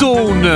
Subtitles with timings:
[0.00, 0.48] Stone.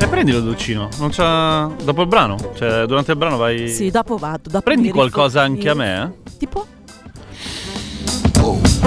[0.00, 1.70] E prendilo dolcino, non c'ha...
[1.84, 3.68] dopo il brano, cioè durante il brano vai...
[3.68, 4.50] Sì, dopo vado.
[4.50, 6.30] Dopo Prendi qualcosa anche a me, eh?
[6.38, 6.66] Tipo?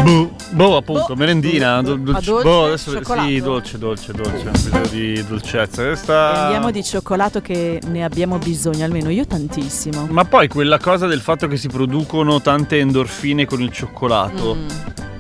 [0.06, 1.16] Boh, boh, appunto, Boh.
[1.16, 1.96] merendina, Boh.
[1.96, 3.28] dolce, boh, adesso cioccolato?
[3.28, 5.84] sì, dolce, dolce, dolce, bisogno di dolcezza.
[5.84, 6.32] Questa...
[6.34, 10.06] Prendiamo di cioccolato che ne abbiamo bisogno, almeno io tantissimo.
[10.12, 14.68] Ma poi quella cosa del fatto che si producono tante endorfine con il cioccolato Mm.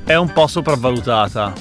[0.05, 1.51] è un po' sopravvalutata.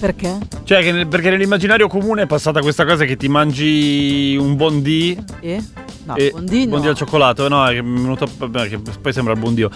[0.00, 0.36] Perché?
[0.64, 5.62] Cioè, nel- perché nell'immaginario comune è passata questa cosa che ti mangi un bondi Eh?
[6.04, 6.70] No, e Bondi no.
[6.72, 9.70] bondi al cioccolato, no, è venuto, che poi sembra il buondio,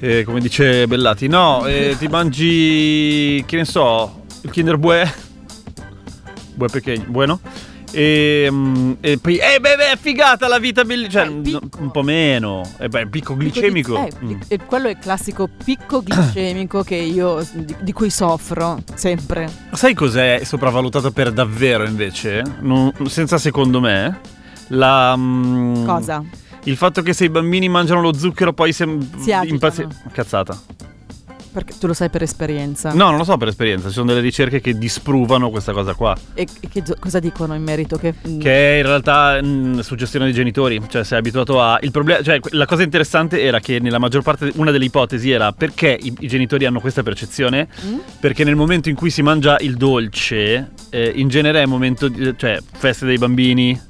[0.00, 1.28] eh, come dice Bellati.
[1.28, 5.12] No, eh, ti mangi, che ne so, il Kinder Bue,
[6.54, 7.38] Bue pequeño, bueno.
[7.90, 11.58] E, mm, e poi, eh beh, beh, figata la vita bellissima, cioè, Eh, picco.
[11.62, 13.96] no, un po' meno, eh, beh, picco glicemico.
[13.96, 14.28] Eh, Mm.
[14.28, 19.48] pic- eh, quello è il classico picco glicemico che io di, di cui soffro sempre.
[19.72, 22.42] Sai cos'è sopravvalutato per davvero invece?
[22.60, 24.20] Non- senza secondo me?
[24.68, 26.22] La, mm, Cosa?
[26.64, 29.44] Il fatto che se i bambini mangiano lo zucchero poi sem- Si agitano.
[29.54, 30.60] impazzi- Cazzata.
[31.50, 32.92] Perché tu lo sai per esperienza.
[32.92, 36.14] No, non lo so per esperienza, ci sono delle ricerche che dispruvano questa cosa qua.
[36.34, 37.96] E, che, cosa dicono in merito?
[37.96, 41.78] Che, mm, Che è in realtà mh, suggestione dei genitori, cioè sei abituato a...
[41.80, 45.50] Il problema, cioè la cosa interessante era che nella maggior parte, una delle ipotesi era
[45.52, 47.98] perché i, i genitori hanno questa percezione, Mm?
[48.20, 52.34] perché nel momento in cui si mangia il dolce, eh, in genere è momento di,
[52.36, 53.80] cioè feste dei bambini,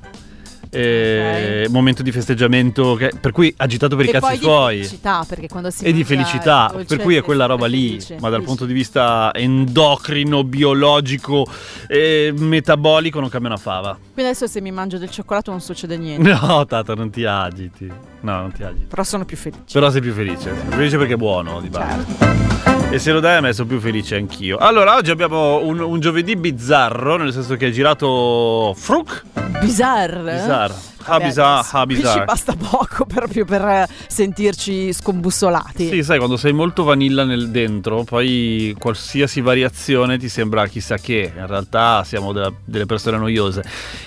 [0.70, 4.76] eh, momento di festeggiamento, che- per cui agitato per i e cazzi poi di suoi.
[4.76, 8.28] felicità, perché quando si E di felicità, per cui è quella roba lì, felice, ma
[8.28, 8.46] dal felice.
[8.46, 11.46] punto di vista endocrino, biologico
[11.86, 13.92] e metabolico non cambia una fava.
[13.94, 16.26] Quindi adesso se mi mangio del cioccolato non succede niente.
[16.48, 17.86] No, Tata, non ti agiti.
[18.20, 18.86] No, non ti agiti.
[18.86, 19.62] Però sono più felice.
[19.72, 20.42] Però sei più felice.
[20.42, 22.04] Sei più felice perché è buono di base.
[22.18, 22.57] Certo.
[22.90, 24.56] E se lo dai a me sono più felice anch'io.
[24.56, 29.24] Allora, oggi abbiamo un, un giovedì bizzarro, nel senso che è girato Fruk.
[29.60, 30.22] Bizarre.
[30.22, 30.74] Vabbè, bizarro,
[31.08, 35.88] adesso ah, Qui ci basta poco proprio per eh, sentirci scombussolati.
[35.88, 41.32] Sì, sai, quando sei molto vanilla nel dentro, poi qualsiasi variazione ti sembra chissà che.
[41.36, 43.62] In realtà siamo della- delle persone noiose.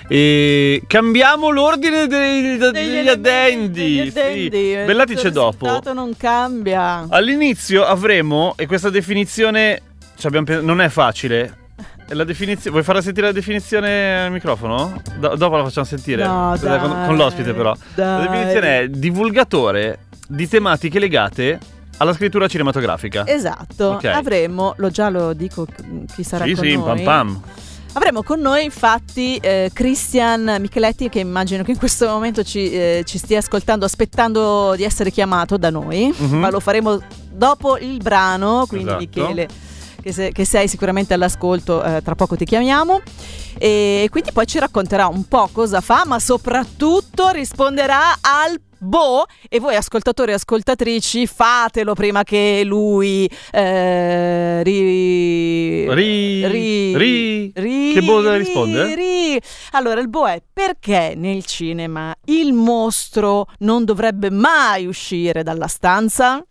[0.08, 3.80] E cambiamo l'ordine dei- degli, Degli addendi.
[3.96, 4.20] degli sì.
[4.20, 4.74] addendi.
[4.86, 5.66] Bellati Il c'è dopo.
[5.66, 7.06] risultato non cambia.
[7.10, 9.82] All'inizio avremo, e questa definizione
[10.62, 11.58] non è facile.
[12.14, 12.72] La definizione.
[12.72, 15.02] Vuoi farla sentire la definizione al microfono?
[15.18, 16.26] Do- dopo la facciamo sentire.
[16.26, 17.74] No, Con- con, dai, l'ospite, però.
[17.96, 18.28] La dai.
[18.28, 21.60] definizione è divulgatore di tematiche legate
[21.98, 23.26] alla scrittura cinematografica.
[23.28, 24.06] Esatto, Ok.
[24.06, 25.66] avremo, lo già lo dico
[26.14, 26.84] chi sarà sì, con sì, noi.
[26.84, 27.42] pam pam.
[27.94, 33.04] Avremo con noi infatti eh, Christian Micheletti che immagino che in questo momento ci, eh,
[33.06, 36.38] ci stia ascoltando aspettando di essere chiamato da noi, Mhm.
[36.40, 39.22] ma lo faremo dopo il brano, quindi Esatto.
[39.22, 39.48] Michele
[40.02, 43.02] che, se- che sei sicuramente all'ascolto, eh, tra poco ti chiamiamo
[43.58, 49.60] e quindi poi ci racconterà un po' cosa fa, ma soprattutto risponderà al Boh, e
[49.60, 55.88] voi ascoltatori e ascoltatrici fatelo prima che lui eh, ri,
[56.48, 58.96] Ri- ri- Che boh deve rispondere?
[58.96, 59.40] ri.
[59.74, 66.44] Allora, il boh è perché nel cinema il mostro non dovrebbe mai uscire dalla stanza?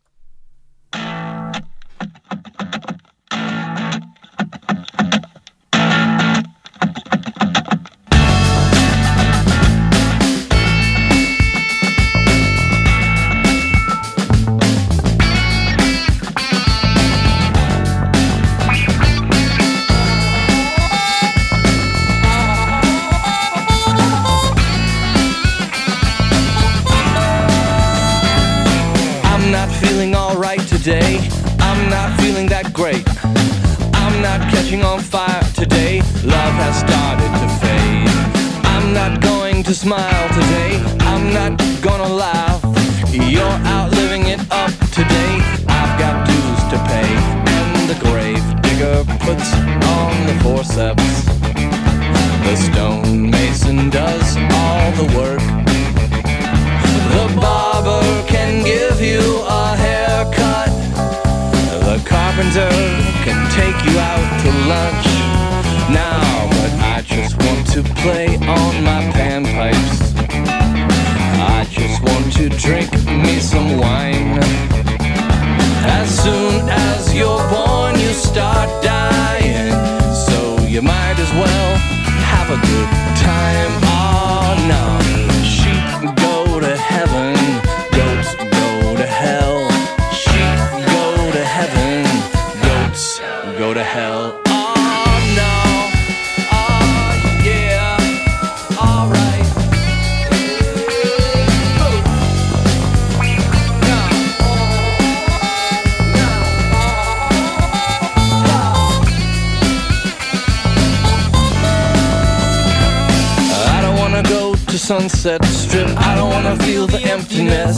[114.90, 115.87] Sunset Strip.
[115.98, 117.76] I don't wanna feel the emptiness.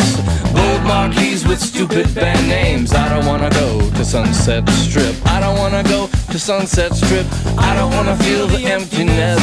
[0.54, 2.94] Gold marquees with stupid band names.
[2.94, 5.14] I don't wanna go to Sunset Strip.
[5.26, 7.26] I don't wanna go to Sunset Strip.
[7.58, 9.42] I don't wanna feel the emptiness.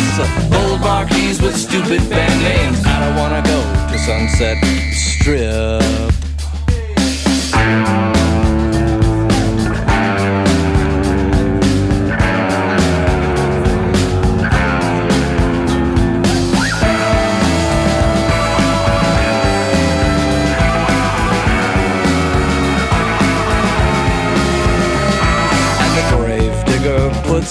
[0.49, 2.83] Gold marquees with stupid band names.
[2.87, 3.61] I don't wanna go
[3.91, 4.57] to Sunset
[4.91, 6.09] Strip.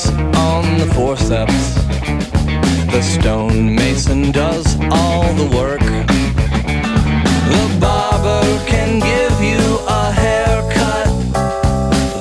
[0.07, 1.75] On the forceps.
[2.93, 5.81] The stonemason does all the work.
[7.55, 11.09] The barber can give you a haircut.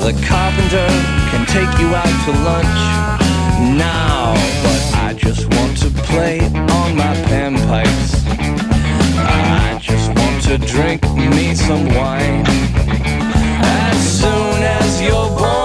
[0.01, 0.87] The carpenter
[1.29, 2.81] can take you out to lunch
[3.77, 4.33] now.
[4.63, 8.25] But I just want to play on my panpipes.
[9.19, 12.43] I just want to drink me some wine.
[13.61, 15.56] As soon as you're born,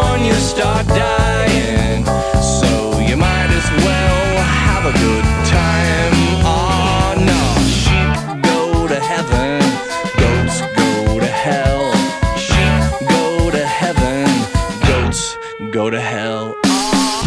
[15.93, 16.55] to hell.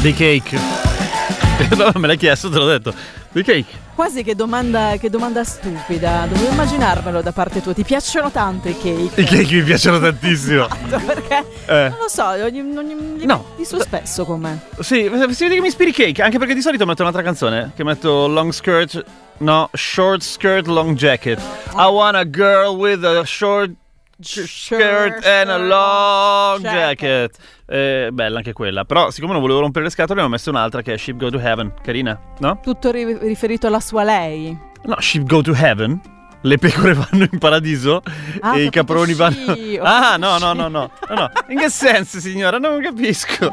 [0.02, 0.58] The cake.
[1.78, 2.94] No, me l'hai chiesto, te l'ho detto.
[3.32, 3.66] The cake.
[3.96, 6.26] Quasi che domanda, che domanda stupida.
[6.28, 7.74] Dovevo immaginarmelo da parte tua.
[7.74, 9.22] Ti piacciono tanto i cake?
[9.22, 10.68] I cake mi piacciono tantissimo.
[11.06, 11.88] Perché Eh.
[11.90, 13.46] non lo so, ogni, ogni, li No.
[13.52, 14.60] metti su spesso con me.
[14.82, 17.86] Sì, si vede che mi ispiri cake, anche perché di solito metto un'altra canzone, che
[17.86, 19.02] metto long skirt,
[19.38, 21.40] no, short skirt, long jacket.
[21.78, 23.72] I want a girl with a short
[24.20, 27.38] skirt and a long jacket.
[27.68, 30.82] Eh, bella anche quella, però siccome non volevo rompere le scatole ne ho messo un'altra
[30.82, 32.60] che è Ship Go to Heaven, carina, no?
[32.62, 34.58] Tutto ri- riferito alla sua lei.
[34.84, 36.00] No, Ship Go to Heaven.
[36.46, 38.04] Le pecore vanno in paradiso
[38.42, 39.56] Ah, e i caproni vanno.
[39.56, 41.32] sci, ho Ah, no, no, no, no, no, no.
[41.50, 42.60] In che senso, signora?
[42.60, 43.52] Non capisco.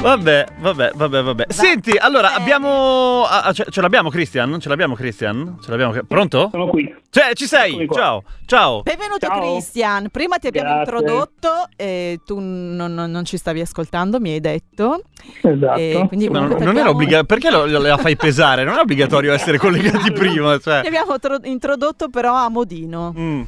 [0.00, 1.44] Vabbè, vabbè, vabbè, vabbè.
[1.48, 2.40] Senti, allora Eh.
[2.40, 3.24] abbiamo.
[3.24, 4.60] ah, ah, ce, ce l'abbiamo, Christian?
[4.60, 5.58] Ce l'abbiamo, Christian?
[5.62, 5.94] Ce l'abbiamo.
[6.06, 6.48] Pronto?
[6.52, 6.94] Sono qui.
[7.10, 7.88] Cioè, ci sei?
[7.92, 8.82] Ciao, ciao.
[8.82, 9.40] Benvenuto Ciao.
[9.40, 10.92] Christian, prima ti abbiamo Grazie.
[10.94, 15.02] introdotto e tu non, non- non ci stavi ascoltando, mi hai detto.
[15.42, 15.78] Esatto.
[15.78, 17.24] E quindi Ma non, comunque non era abbiamo- obbligato.
[17.26, 18.64] Perché lo- la fai pesare?
[18.64, 20.58] Non è obbligatorio essere collegati prima.
[20.58, 20.80] Cioè.
[20.82, 23.12] Ti abbiamo tro- introdotto però a Modino.
[23.18, 23.42] Mm,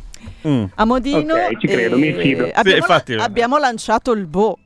[0.49, 0.65] mm.
[0.75, 2.51] A Modino Ok, ci credo, e mi fido.
[2.53, 3.13] Abbiamo, infatti.
[3.13, 4.59] abbiamo lanciato il Bo.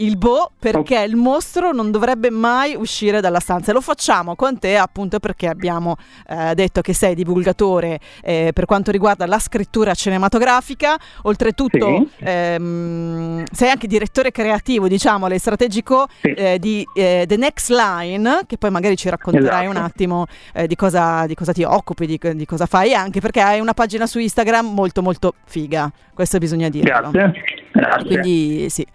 [0.00, 3.70] Il Bo perché il mostro non dovrebbe mai uscire dalla stanza.
[3.70, 8.64] E Lo facciamo con te appunto perché abbiamo eh, detto che sei divulgatore eh, per
[8.64, 10.96] quanto riguarda la scrittura cinematografica.
[11.24, 12.24] Oltretutto Sì.
[12.24, 16.32] ehm, sei anche direttore creativo, diciamo, strategico Sì.
[16.32, 19.78] eh, di eh, The Next Line, che poi magari ci racconterai Esatto.
[19.78, 23.40] un attimo eh, di, cosa, di cosa ti occupi, di, di cosa fai, anche perché
[23.40, 27.10] hai una pagina su Instagram molto molto figa, questo bisogna dirlo.
[27.10, 27.32] Grazie.
[27.72, 28.04] Grazie.
[28.06, 28.86] Quindi sì.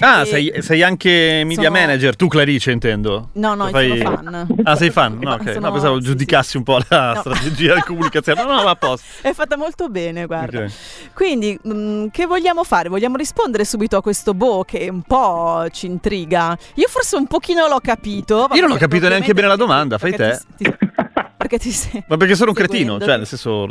[0.00, 3.28] Ah, E- sei, sei anche media sono- manager, tu Clarice intendo.
[3.34, 4.46] No, no, Fai- sono fan.
[4.64, 5.18] Ah, sei fan?
[5.22, 5.52] No, ok.
[5.52, 6.56] Sono- No, pensavo sì, giudicassi sì.
[6.56, 7.20] un po' la No.
[7.20, 8.42] strategia di comunicazione.
[8.42, 9.06] No, no, va a posto.
[9.22, 10.64] È fatta molto bene, guarda.
[10.64, 10.72] Ok.
[11.14, 12.88] Quindi, mh, che vogliamo fare?
[12.88, 16.56] Vogliamo rispondere subito a questo Bo che un po' ci intriga?
[16.74, 18.48] Io forse un pochino l'ho capito.
[18.54, 20.40] Io non ho capito neanche bene la domanda, fai te.
[20.56, 20.76] ti- ti-
[21.36, 22.02] perché ti sei...
[22.08, 23.66] Ma perché sono un cretino, cioè, nel senso.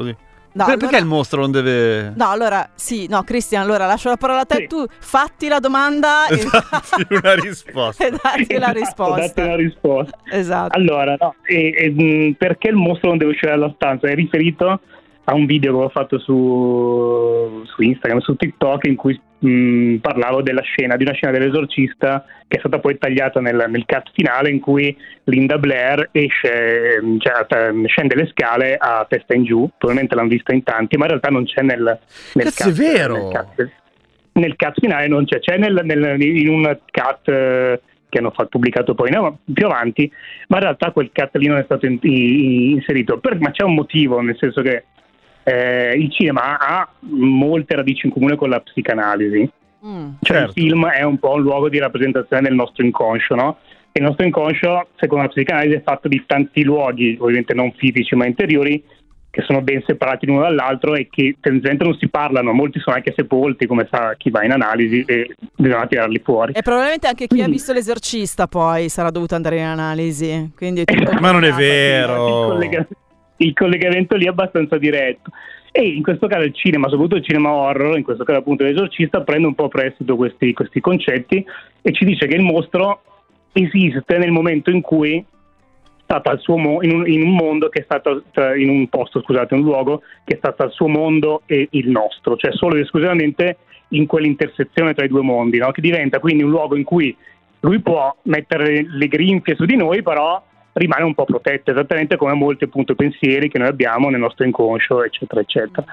[0.55, 2.13] No, Per- allora- Perché il mostro non deve.
[2.15, 4.67] No, allora, sì, no, Cristian, allora lascio la parola a te, Sì.
[4.67, 8.05] tu fatti la domanda e, Datti una risposta.
[8.05, 9.19] e datti la Esatto, risposta.
[9.19, 10.17] date una risposta.
[10.31, 10.77] Esatto.
[10.77, 14.07] Allora, no, e- e, perché il mostro non deve uscire dalla stanza?
[14.07, 14.79] È riferito
[15.25, 20.41] a un video che ho fatto su, su Instagram, su TikTok, in cui mh, parlavo
[20.41, 24.49] della scena, di una scena dell'esorcista che è stata poi tagliata nel, nel cut finale
[24.49, 27.45] in cui Linda Blair esce, cioè,
[27.87, 31.29] scende le scale a testa in giù, probabilmente l'hanno vista in tanti, ma in realtà
[31.29, 31.99] non c'è nel,
[32.33, 32.79] nel Cazzo, cut.
[32.79, 33.13] è vero!
[33.15, 33.69] Nel cut,
[34.33, 38.49] nel cut finale non c'è, c'è nel- nel- in un cut eh, che hanno fatto,
[38.49, 40.11] pubblicato poi no, più avanti,
[40.49, 43.17] ma in realtà quel cut lì non è stato in- i- inserito.
[43.19, 44.83] Per- ma c'è un motivo, nel senso che
[45.43, 49.49] eh, il cinema ha molte radici in comune con la psicanalisi.
[49.85, 50.09] Mm.
[50.21, 50.53] Cioè Certo.
[50.59, 53.57] il film è un po' un luogo di rappresentazione del nostro inconscio, no?
[53.91, 58.15] E il nostro inconscio, secondo la psicanalisi, è fatto di tanti luoghi, ovviamente non fisici
[58.15, 58.81] ma interiori,
[59.29, 63.13] che sono ben separati l'uno dall'altro e che tendenzialmente non si parlano, molti sono anche
[63.15, 66.53] sepolti, come sa chi va in analisi, e bisogna tirarli fuori.
[66.53, 70.51] E probabilmente anche chi ha Quindi- visto l'esorcista poi sarà dovuto andare in analisi.
[70.55, 72.57] Quindi è tutto Ma non è vero.
[73.37, 75.31] Il, collega- il collegamento lì è abbastanza diretto.
[75.71, 79.21] E in questo caso il cinema, soprattutto il cinema horror, in questo caso appunto l'esorcista,
[79.21, 81.43] prende un po' prestito questi, questi concetti
[81.81, 83.01] e ci dice che il mostro
[83.53, 85.25] esiste nel momento in cui
[86.57, 88.23] mo- in, un, in un mondo che è stato
[88.55, 92.35] in un posto, scusate, un luogo che è stato al suo mondo e il nostro,
[92.35, 93.57] cioè solo ed esclusivamente
[93.89, 95.71] in quell'intersezione tra i due mondi, no?
[95.71, 97.15] che diventa quindi un luogo in cui
[97.61, 100.43] lui può mettere le grinfie su di noi, però
[100.73, 105.03] rimane un po' protetto, esattamente come molti appunto pensieri che noi abbiamo nel nostro inconscio,
[105.03, 105.85] eccetera, eccetera.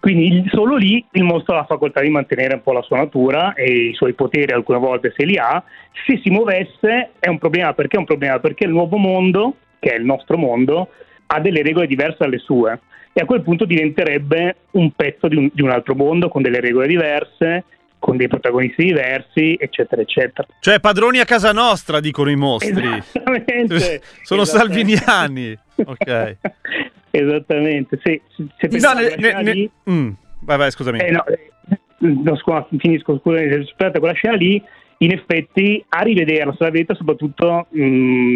[0.00, 3.54] Quindi solo lì il mostro ha la facoltà di mantenere un po' la sua natura
[3.54, 5.62] e i suoi poteri alcune volte se li ha.
[6.06, 8.38] Se si muovesse è un problema, perché è un problema?
[8.38, 10.90] Perché il nuovo mondo, che è il nostro mondo,
[11.26, 12.78] ha delle regole diverse dalle sue
[13.12, 16.60] e a quel punto diventerebbe un pezzo di un, di un altro mondo con delle
[16.60, 17.64] regole diverse,
[17.98, 20.46] con dei protagonisti diversi, eccetera, eccetera.
[20.60, 22.86] Cioè, padroni a casa nostra, dicono i mostri.
[22.86, 24.00] Esattamente.
[24.22, 25.56] Sono salviniani.
[25.84, 26.36] Ok.
[27.10, 30.98] Esattamente, se, se No, ne- ne- lì- Mm, Vai, vai, scusami.
[31.00, 31.24] eh, no,
[31.98, 34.62] no, scusa, finisco, scusate, aspetta, quella scena lì,
[34.98, 37.80] in effetti, a rivederla sulla vita, soprattutto mh,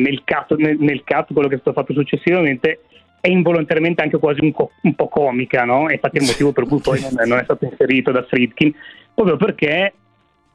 [0.02, 2.80] nel, cut, nel, nel cut, quello che è stato fatto successivamente,
[3.22, 5.88] è involontariamente anche quasi un, co- un po' comica, no?
[5.88, 8.24] E infatti è il motivo per cui poi non è, non è stato inserito da
[8.24, 8.74] Friedkin,
[9.14, 9.92] proprio perché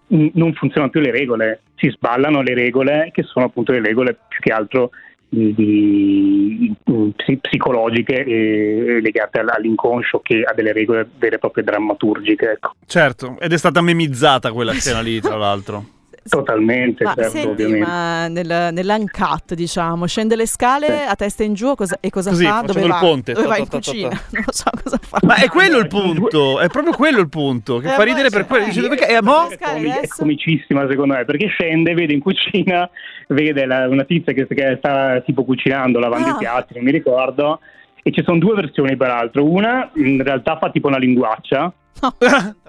[0.09, 4.39] non funzionano più le regole, si sballano le regole che sono appunto le regole più
[4.41, 4.89] che altro
[5.29, 11.39] di, di- mh, psi- psicologiche e legate all- all'inconscio che a delle regole vere e
[11.39, 12.51] proprie drammaturgiche.
[12.51, 12.74] Ecco.
[12.86, 15.95] Certo, ed è stata memizzata quella scena lì, tra l'altro.
[16.29, 17.86] Totalmente, Ma certo, senti, ovviamente.
[17.86, 22.46] ma nel, nell'uncut, diciamo, scende le scale a testa in giù cosa- e cosa Così,
[22.46, 22.62] fa?
[22.65, 22.98] Dove il va?
[23.00, 23.34] ponte.
[23.34, 24.10] Dove Ta, va in ta, cucina?
[24.10, 24.22] ta.
[24.31, 25.19] Non so cosa fa.
[25.24, 28.46] Ma è quello il punto, è proprio quello il punto, che Eh, fa ridere per
[28.46, 28.65] quello.
[28.65, 29.48] eh, Dice, perché è mo?
[29.48, 32.89] è, comicissima secondo me perché scende, vede in cucina,
[33.29, 36.31] vede la- una tizia che, che sta tipo cucinando, lavando Ah.
[36.31, 37.60] i piatti, non mi ricordo,
[38.03, 39.43] e ci sono due versioni peraltro.
[39.43, 42.13] Una in realtà fa tipo una linguaccia, No,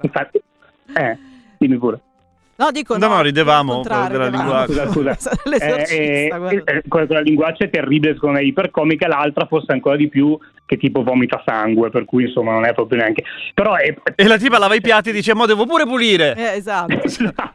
[0.03, 0.41] infatti,
[0.95, 1.19] eh,
[1.59, 2.01] dimmi pure.
[2.59, 3.15] No, dico No, no.
[3.15, 4.89] no, ridevamo della linguaccia.
[4.91, 5.31] Scusa, scusa.
[5.59, 10.09] Eh, eh, eh, quella quella linguaccia è terribile, secondo me, ipercomica, l'altra forse ancora di
[10.09, 13.25] più, che tipo vomita sangue, per cui insomma non è proprio neanche...
[13.55, 13.95] Però è...
[14.15, 16.35] E la tipa lava i piatti e dice, mo devo pure pulire.
[16.37, 17.01] Eh, esatto.
[17.03, 17.55] esatto.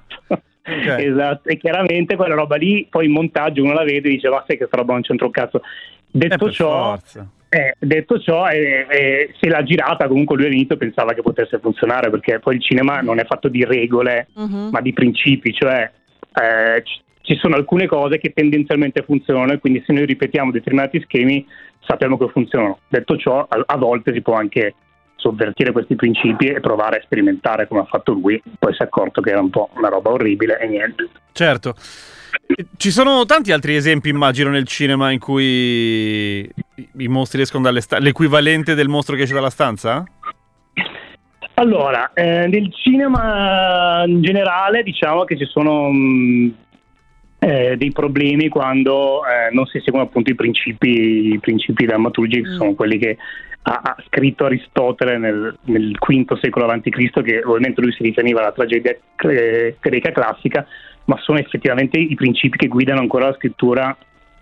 [0.66, 0.88] Ok.
[0.98, 4.44] Esatto, e chiaramente quella roba lì, poi in montaggio uno la vede e dice, ma
[4.48, 5.58] sai che sta roba non c'entra un cazzo.
[5.58, 5.62] Eh,
[6.10, 7.28] Detto ciò, forza.
[7.54, 12.10] Eh, detto ciò eh, eh, se l'ha girata comunque lui all'inizio pensava che potesse funzionare,
[12.10, 14.70] perché poi il cinema non è fatto di regole, Mhm.
[14.72, 15.90] ma di principi, cioè
[16.36, 21.00] eh, ci- ci sono alcune cose che tendenzialmente funzionano e quindi se noi ripetiamo determinati
[21.02, 21.46] schemi
[21.86, 22.80] sappiamo che funzionano.
[22.88, 24.74] Detto ciò, a, a volte si può anche
[25.24, 29.22] sovvertire questi principi e provare a sperimentare come ha fatto lui, poi si è accorto
[29.22, 31.08] che era un po' una roba orribile e niente.
[31.32, 31.74] Certo.
[32.78, 37.80] Ci sono tanti altri esempi, immagino, nel cinema in cui i- i mostri escono dalle
[37.80, 38.04] stanze.
[38.04, 40.04] L'equivalente del mostro che esce dalla stanza?
[41.56, 46.54] Allora, eh, nel cinema in generale diciamo che ci sono mh,
[47.40, 52.50] eh, dei problemi quando eh, non si seguono appunto i principi, i principi drammaturgici che
[52.50, 52.56] Mm.
[52.58, 53.18] sono quelli che
[53.64, 58.52] ha, ha scritto Aristotele nel, nel V secolo a.C., che ovviamente lui si riferiva alla
[58.52, 60.66] tragedia greca classica,
[61.06, 63.96] ma sono effettivamente i principi che guidano ancora la scrittura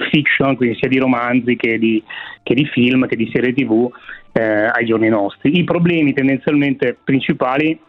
[0.10, 2.04] fiction, quindi sia di romanzi che di,
[2.44, 3.92] che di film, che di serie tv
[4.32, 5.58] eh, ai giorni nostri.
[5.58, 7.80] I problemi tendenzialmente principali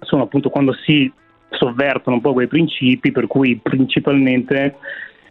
[0.00, 1.10] sono appunto quando si
[1.50, 4.76] sovvertono un po' quei principi, per cui principalmente,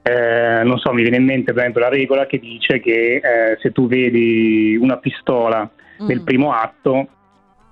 [0.07, 3.57] eh, non so, mi viene in mente per esempio la regola che dice che eh,
[3.59, 5.67] se tu vedi una pistola
[5.99, 6.23] nel Mm.
[6.23, 7.07] primo atto,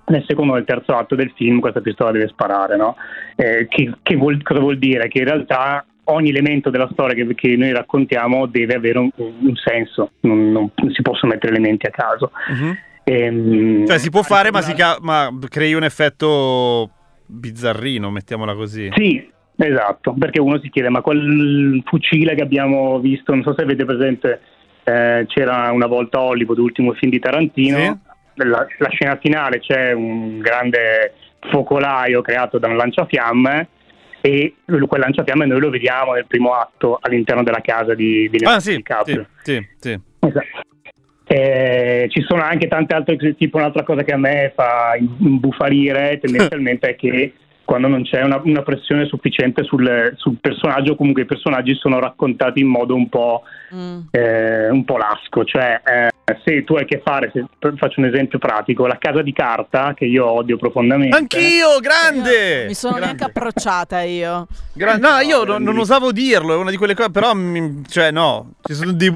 [0.06, 2.96] nel secondo o nel terzo atto del film questa pistola deve sparare, no?
[3.36, 5.06] Eh, che, che vuol- cosa vuol dire?
[5.08, 9.54] Che in realtà ogni elemento della storia che, che noi raccontiamo deve avere un, un
[9.56, 12.30] senso, non, non- si possono mettere elementi a caso.
[13.04, 16.90] Ehm, Cioè, si può fare, ma, si ca- ma crei un effetto
[17.26, 18.90] bizzarrino, mettiamola così.
[18.94, 23.62] Sì, esatto, perché uno si chiede, ma quel fucile che abbiamo visto, non so se
[23.62, 24.40] avete presente,
[24.84, 28.00] eh, c'era una volta Hollywood, l'ultimo film di Tarantino,
[28.34, 31.14] la, la scena finale c'è un grande
[31.50, 33.68] focolaio creato da un lanciafiamme
[34.20, 38.58] e quel lanciafiamme noi lo vediamo nel primo atto all'interno della casa di, di Ah,
[38.58, 39.26] sì, sì, DiCaprio.
[39.42, 40.00] sì, sì.
[40.20, 40.62] Esatto.
[41.26, 46.18] Eh, ci sono anche tante altre cose, tipo un'altra cosa che a me fa imbufalire
[46.20, 47.32] tendenzialmente è che
[47.64, 52.60] quando non c'è una, una pressione sufficiente sul, sul personaggio, comunque i personaggi sono raccontati
[52.60, 53.42] in modo un po',
[53.74, 54.00] Mm.
[54.12, 55.42] eh, un po' lasco.
[55.44, 56.08] Cioè, eh,
[56.44, 57.44] se tu hai a che fare, se,
[57.76, 61.16] faccio un esempio pratico, la casa di carta, che io odio profondamente.
[61.16, 62.66] Anch'io, grande!
[62.66, 63.16] Mi sono Grande.
[63.16, 64.46] neanche approcciata io.
[64.74, 68.10] Gra- no, io non, non osavo dirlo, è una di quelle cose, però, mi- cioè,
[68.12, 69.08] no, ci sono dei...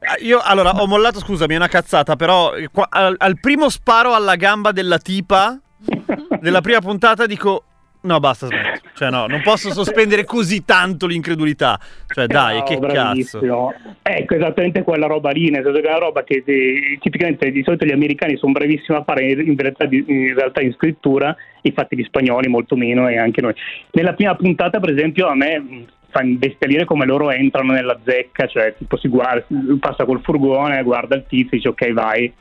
[0.00, 3.70] Ah, Io, allora, ho mollato, scusami, è una cazzata, però eh, qua- al, al primo
[3.70, 5.58] sparo alla gamba della tipa
[6.40, 7.64] della prima puntata dico,
[8.06, 8.80] no, basta, smetto.
[8.94, 11.78] Cioè, no, non posso sospendere così tanto l'incredulità.
[12.06, 12.86] Cioè, dai, No, che cazzo.
[12.86, 13.74] bravissimo.
[14.02, 17.62] Ecco, esattamente quella roba lì, nel senso che è una roba che eh, tipicamente di
[17.62, 21.96] solito gli americani sono bravissimi a fare in, realtà, di- in realtà in scrittura, infatti
[21.96, 23.54] gli spagnoli molto meno e anche noi.
[23.92, 28.46] Nella prima puntata, per esempio, a me mh, fa imbestialire come loro entrano nella zecca,
[28.46, 29.44] cioè tipo si guarda,
[29.78, 32.32] passa col furgone, guarda il tizio, dice ok vai,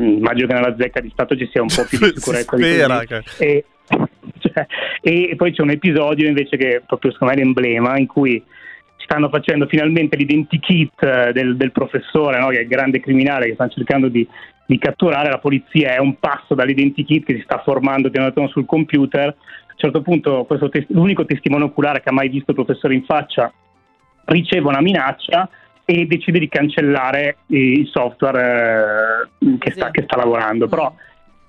[0.00, 2.56] Mm, immagino che nella zecca di Stato ci sia un po' più di Si sicurezza
[2.56, 3.06] di spera così.
[3.06, 3.64] che- E,
[4.38, 4.66] cioè,
[5.00, 8.42] e poi c'è un episodio invece che proprio secondo me è l'emblema in cui
[8.96, 12.48] stanno facendo finalmente l'identikit eh, del, del professore, no?
[12.48, 14.26] che è il grande criminale che stanno cercando di,
[14.66, 18.66] di catturare, la polizia è un passo dall'identikit che si sta formando piano piano sul
[18.66, 19.26] computer.
[19.26, 22.94] A un certo punto questo tes- l'unico testimone oculare che ha mai visto il professore
[22.94, 23.52] in faccia
[24.26, 25.48] riceve una minaccia
[25.84, 30.68] e decide di cancellare il software eh, che, sta, che sta lavorando.
[30.68, 30.94] Però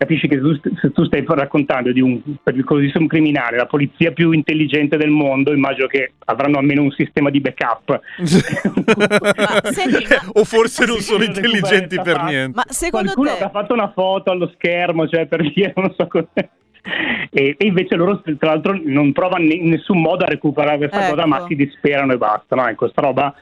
[0.02, 4.98] capisci che tu- se tu stai raccontando di un pericolosissimo criminale, la polizia più intelligente
[4.98, 8.00] del mondo, immagino che avranno almeno un sistema di backup.
[8.18, 12.56] Ma senti, ma- o forse non sono intelligenti per niente.
[12.56, 13.44] Ma secondo Qualcuno te...
[13.44, 16.28] ha fatto una foto allo schermo, cioè per dire, non so come.
[17.34, 21.16] E, e invece loro, tra l'altro, non provano in nessun modo a recuperare questa Ecco.
[21.16, 22.58] cosa, ma si disperano e basta.
[22.58, 22.68] No?
[22.68, 23.34] Ecco, questa roba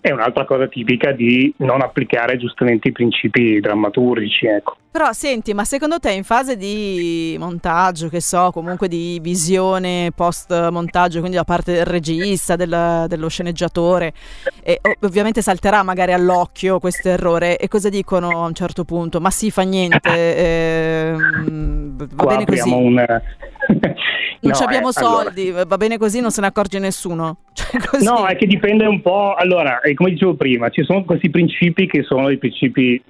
[0.00, 4.46] è un'altra cosa tipica di non applicare giustamente i principi drammaturgici.
[4.46, 4.76] Ecco.
[4.90, 10.70] Però senti, ma secondo te in fase di montaggio, che so, comunque di visione post
[10.70, 14.14] montaggio, quindi da parte del regista, del- dello sceneggiatore,
[14.62, 19.20] e ov- ovviamente salterà magari all'occhio questo errore e cosa dicono a un certo punto?
[19.20, 20.00] Ma sì, fa niente,
[21.12, 22.70] ehm, va Qua bene così.
[22.86, 22.94] Un.
[24.38, 25.22] Non No, abbiamo eh, allora.
[25.22, 27.38] soldi, va bene così, non se ne accorge nessuno.
[27.56, 28.02] Cioè.
[28.02, 29.34] No, è che dipende un po'.
[29.34, 33.02] Allora, eh, come dicevo prima, ci sono questi principi che sono i principi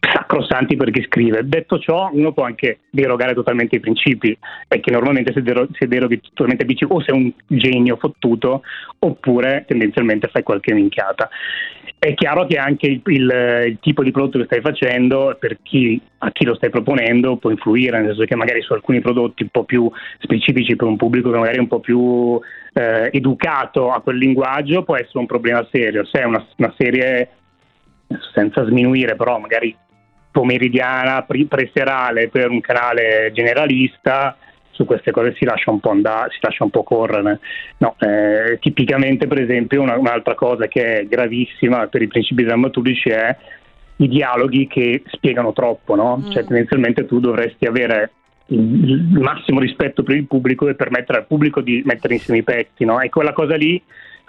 [0.00, 1.42] sacrosanti per chi scrive.
[1.44, 4.36] Detto ciò, uno può anche derogare totalmente i principi,
[4.66, 8.62] perché normalmente se, dero- se deroghi totalmente principi o sei un genio fottuto
[9.00, 11.28] oppure tendenzialmente fai qualche minchiata.
[12.00, 16.00] È chiaro che anche il, il- il tipo di prodotto che stai facendo, per chi,
[16.18, 19.48] a chi lo stai proponendo, può influire, nel senso che magari su alcuni prodotti un
[19.48, 22.38] po' più specifici per un pubblico che magari è un po' più
[22.74, 26.04] eh, educato a quel linguaggio, può essere un problema serio.
[26.04, 27.30] Se è una, una serie,
[28.32, 29.76] senza sminuire, però magari
[30.30, 34.36] pomeridiana, preserale per un canale generalista,
[34.70, 37.40] su queste cose si lascia un po' andare, si lascia un po' correre.
[37.78, 43.08] No, eh, tipicamente, per esempio, una- un'altra cosa che è gravissima per i principi drammaturgici
[43.08, 43.36] è
[43.96, 46.18] i dialoghi che spiegano troppo, no?
[46.18, 46.30] Mm.
[46.30, 48.12] Cioè, tendenzialmente tu dovresti avere
[48.46, 52.84] il, massimo rispetto per il pubblico e permettere al pubblico di mettere insieme i pezzi,
[52.84, 53.00] no?
[53.00, 53.82] E quella cosa lì,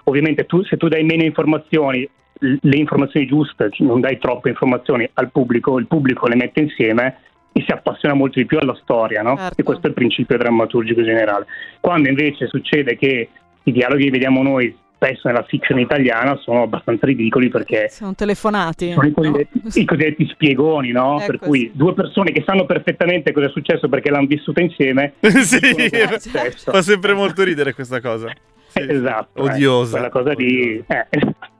[0.05, 5.29] ovviamente, tu, se tu dai meno informazioni, le informazioni giuste, non dai troppe informazioni al
[5.31, 7.17] pubblico, il pubblico le mette insieme
[7.51, 9.35] e si appassiona molto di più alla storia, no?
[9.35, 9.61] Certo.
[9.61, 11.45] E questo è il principio drammaturgico generale.
[11.79, 13.29] Quando invece succede che
[13.63, 18.91] i dialoghi che vediamo noi spesso nella fiction italiana sono abbastanza ridicoli perché Sono telefonati.
[18.91, 19.15] sono i no?
[19.15, 21.17] cosiddetti, i cosiddetti spiegoni, no?
[21.19, 21.71] Ecco, per cui sì.
[21.73, 25.13] due persone che sanno perfettamente cosa è successo perché l'hanno vissuta insieme.
[25.21, 28.31] sì, è fa- sempre molto ridere questa cosa.
[28.69, 28.85] Sì.
[28.87, 29.39] Esatto.
[29.39, 29.91] eh, Odiosa.
[29.93, 31.58] quella cosa lì, eh, esatto.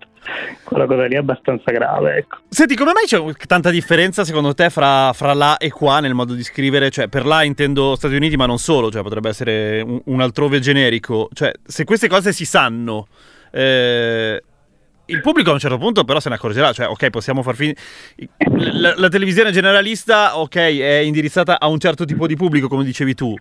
[0.64, 2.38] Quella cosa lì è abbastanza grave, ecco.
[2.50, 6.34] Senti, come mai c'è tanta differenza secondo te fra, fra là e qua nel modo
[6.34, 6.90] di scrivere?
[6.90, 10.60] Cioè, per là intendo Stati Uniti, ma non solo, cioè potrebbe essere un, un altrove
[10.60, 11.30] generico.
[11.34, 13.08] Cioè, se queste cose si sanno,
[13.52, 14.44] eh,
[15.06, 16.72] il pubblico a un certo punto però se ne accorgerà.
[16.72, 17.78] Cioè, ok, possiamo far finire.
[18.74, 23.14] La, la televisione generalista, ok, è indirizzata a un certo tipo di pubblico, come dicevi
[23.16, 23.36] tu.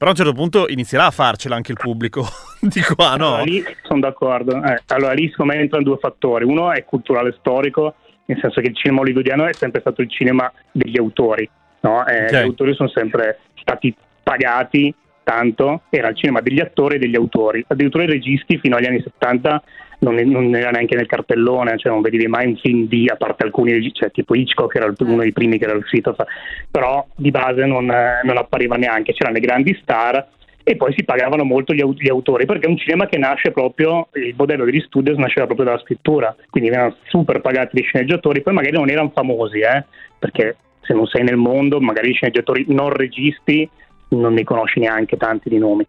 [0.00, 2.24] Però a un certo punto inizierà a farcela anche il pubblico
[2.58, 3.34] di qua, no?
[3.34, 4.64] Allora, lì sono d'accordo.
[4.64, 6.46] Eh, allora, lì secondo me entrano due fattori.
[6.46, 10.50] Uno è culturale storico, nel senso che il cinema hollywoodiano è sempre stato il cinema
[10.72, 11.46] degli autori.
[11.80, 12.06] no?
[12.06, 12.30] Eh, Ok.
[12.30, 17.62] Gli autori sono sempre stati pagati tanto, era il cinema degli attori e degli autori.
[17.68, 19.62] Addirittura i registi fino agli anni 70
[20.00, 23.44] non, non era neanche nel cartellone, cioè non vedevi mai un film di, a parte
[23.44, 26.28] alcuni cioè tipo Hitchcock era il- uno dei primi che era fare,
[26.70, 30.26] però di base non, eh, non appariva neanche, c'erano le grandi star
[30.62, 34.08] e poi si pagavano molto gli, gli autori perché è un cinema che nasce proprio,
[34.14, 38.54] il modello degli studios nasceva proprio dalla scrittura, quindi erano super pagati gli sceneggiatori, poi
[38.54, 39.84] magari non erano famosi, eh,
[40.18, 43.68] perché se non sei nel mondo magari i sceneggiatori non registi
[44.10, 45.86] non ne conosci neanche tanti di nomi.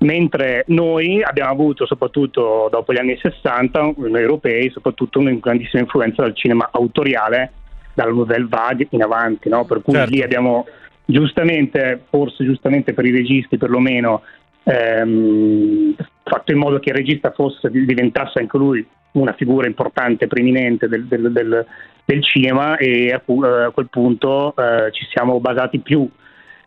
[0.00, 6.22] Mentre noi abbiamo avuto, soprattutto dopo gli anni 60, noi europei, soprattutto una grandissima influenza
[6.22, 7.52] dal cinema autoriale,
[7.94, 9.64] dalla Nouvelle Vague in avanti, no?
[9.64, 10.14] per cui Certo.
[10.14, 10.66] lì abbiamo
[11.04, 14.22] giustamente, forse giustamente per i registi perlomeno,
[14.62, 20.86] ehm, fatto in modo che il regista fosse, diventasse anche lui una figura importante, preeminente
[20.86, 21.66] del, del- del-
[22.04, 26.08] del cinema e a, eh, a quel punto eh, ci siamo basati più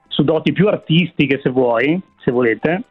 [0.08, 2.84] su doti più artistiche se vuoi, se volete,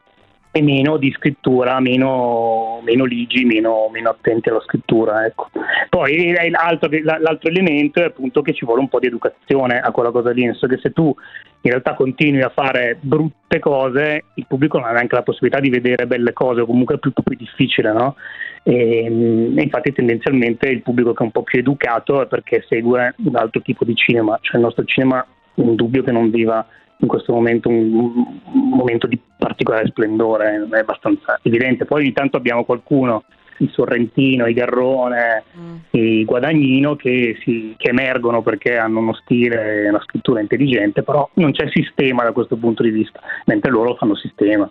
[0.53, 5.25] e meno di scrittura, meno, meno ligi, meno, meno, attenti alla scrittura.
[5.25, 5.49] Ecco.
[5.89, 10.11] Poi l'altro, l'altro, elemento è appunto che ci vuole un po' di educazione a quella
[10.11, 11.15] cosa lì, nel che se tu
[11.63, 15.71] in realtà continui a fare brutte cose, il pubblico non ha neanche la possibilità di
[15.71, 18.17] vedere belle cose, o comunque è più, più difficile, no?
[18.63, 23.15] E, e, infatti tendenzialmente il pubblico che è un po' più educato è perché segue
[23.25, 26.67] un altro tipo di cinema, cioè il nostro cinema è un dubbio che non viva
[27.01, 31.85] in questo momento un, un momento di particolare splendore, è abbastanza evidente.
[31.85, 33.25] Poi ogni tanto abbiamo qualcuno,
[33.59, 35.77] il Sorrentino, il Garrone, mm.
[35.91, 41.29] il Guadagnino, che, si, che, emergono perché hanno uno stile e una scrittura intelligente, però
[41.35, 44.71] non c'è sistema da questo punto di vista, mentre loro fanno sistema.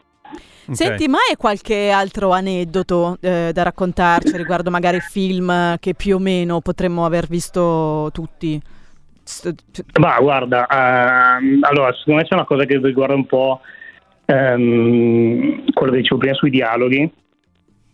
[0.64, 0.76] Okay.
[0.76, 6.20] Senti, ma hai qualche altro aneddoto eh, da raccontarci riguardo magari film che più o
[6.20, 8.62] meno potremmo aver visto tutti?
[10.00, 13.62] Ma guarda, uh, allora secondo me c'è una cosa che riguarda un po'
[14.26, 17.12] um, quello che dicevo prima sui dialoghi.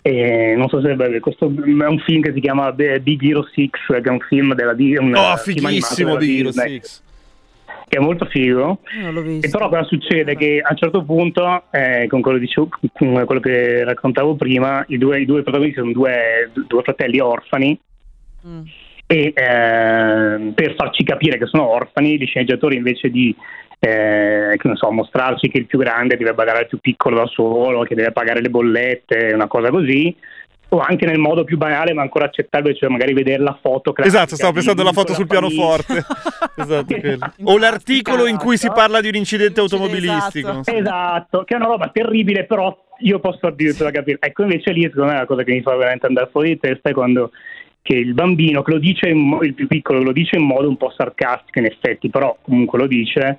[0.02, 3.70] E non so se beh, questo è un film che si chiama Big Hero 6,
[3.70, 5.14] che è un film della Disney.
[5.14, 6.82] Oh, fighissimo Big Hero 6
[7.88, 8.80] che è molto figo.
[9.42, 10.36] E però cosa succede?
[10.36, 14.98] Che a un certo punto, eh, con, quello dicevo, con, quello che raccontavo prima, i
[14.98, 17.80] due, i due protagonisti sono due, due fratelli orfani.
[18.48, 18.64] Mm
[19.08, 23.36] e eh, per farci capire che sono orfani, gli sceneggiatori invece di
[23.80, 27.96] eh, so, mostrarci che il più grande deve pagare il più piccolo da solo, che
[27.96, 30.16] deve pagare le bollette, una cosa così,
[30.70, 34.36] o anche nel modo più banale ma ancora accettabile, cioè magari vedere la foto Esatto,
[34.36, 36.04] stavo pensando alla foto sul pianoforte.
[36.58, 36.96] esatto,
[37.44, 40.50] o l'articolo in cui si parla di un incidente automobilistico.
[40.50, 40.72] Esatto.
[40.72, 44.18] esatto, che è una roba terribile, però io posso addirittura capire.
[44.20, 46.90] Ecco, invece lì secondo me la cosa che mi fa veramente andare fuori di testa
[46.90, 47.32] è quando
[47.86, 50.76] che il bambino che lo dice, in, il più piccolo lo dice in modo un
[50.76, 53.38] po' sarcastico in effetti, però comunque lo dice,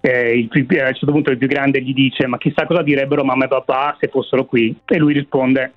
[0.00, 3.24] eh, più, a un certo punto il più grande gli dice ma chissà cosa direbbero
[3.24, 5.72] mamma e papà se fossero qui e lui risponde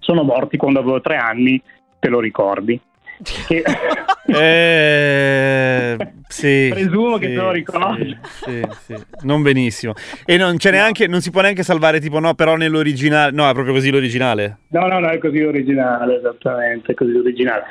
[0.00, 1.58] sono morti quando avevo tre anni,
[1.98, 2.78] te lo ricordi?
[3.22, 3.62] Che...
[4.26, 5.96] eh,
[6.28, 8.18] sì, Presumo sì, che te lo ricordi.
[8.22, 9.92] Sì, sì, non benissimo.
[10.24, 13.32] E non, c'è neanche, non si può neanche salvare tipo no, però nell'originale.
[13.32, 14.58] No, è proprio così l'originale.
[14.68, 17.64] No, no, no, è così l'originale, esattamente, è così l'originale.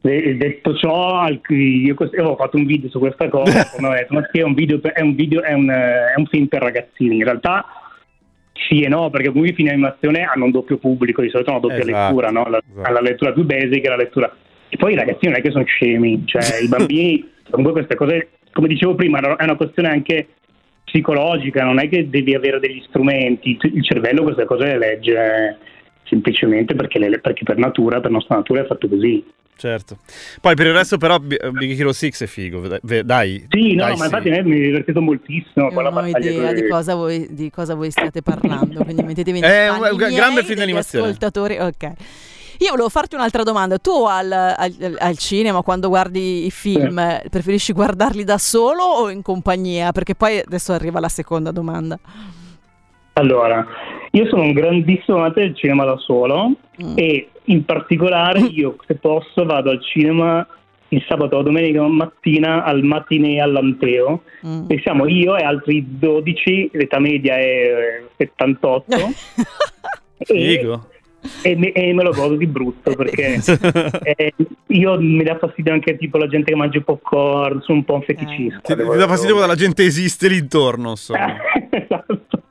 [0.00, 4.06] Detto ciò, io avevo fatto un video su questa cosa, ma è
[4.42, 7.16] un, video, è, un video, è, un, è un film per ragazzini.
[7.16, 7.64] In realtà
[8.68, 11.58] sì e no, perché comunque i film animazione hanno un doppio pubblico, di solito una
[11.58, 12.44] doppia esatto, lettura, no?
[12.48, 12.92] la, esatto.
[12.92, 14.36] la lettura più basic e la lettura
[14.74, 18.30] e poi i ragazzini non è che sono scemi, cioè i bambini, comunque queste cose,
[18.50, 20.26] come dicevo prima, è una questione anche
[20.82, 25.58] psicologica, non è che devi avere degli strumenti, il cervello queste cose le legge
[26.06, 29.24] semplicemente perché, le, perché per natura, per nostra natura è fatto così.
[29.56, 29.98] Certo.
[30.40, 32.66] Poi per il resto però Big Hero 6 è figo,
[33.04, 33.46] dai.
[33.48, 34.02] Sì, no, dai, ma sì.
[34.02, 35.70] infatti mi è divertito moltissimo.
[35.70, 39.44] Io non ho idea di cosa, voi, di cosa voi stiate parlando, quindi mettetevi in
[39.44, 41.06] È un, un gran bel film d'animazione.
[41.06, 41.92] Ascoltatori, ok.
[42.58, 43.78] Io volevo farti un'altra domanda.
[43.78, 47.24] Tu al, al, al cinema, quando guardi i film, eh.
[47.30, 49.92] preferisci guardarli da solo o in compagnia?
[49.92, 51.98] Perché poi adesso arriva la seconda domanda.
[53.14, 53.64] Allora,
[54.10, 56.94] io sono un grandissimo amante del cinema da solo mm.
[56.96, 60.46] e in particolare io, se posso, vado al cinema
[60.88, 64.66] il sabato o domenica mattina al matinee all'Anteo mm.
[64.68, 68.96] e siamo io e altri 12, l'età media è 78.
[70.24, 70.92] Figo
[71.42, 73.40] e me, e me, lo godo di brutto perché
[74.02, 74.34] eh,
[74.66, 78.02] io mi dà fastidio anche tipo la gente che mangia popcorn, sono un po' un
[78.02, 78.60] feticista.
[78.72, 78.74] Eh.
[78.76, 81.36] Ti, ti dà fastidio quando la gente esiste lì intorno, insomma.
[81.70, 82.42] esatto.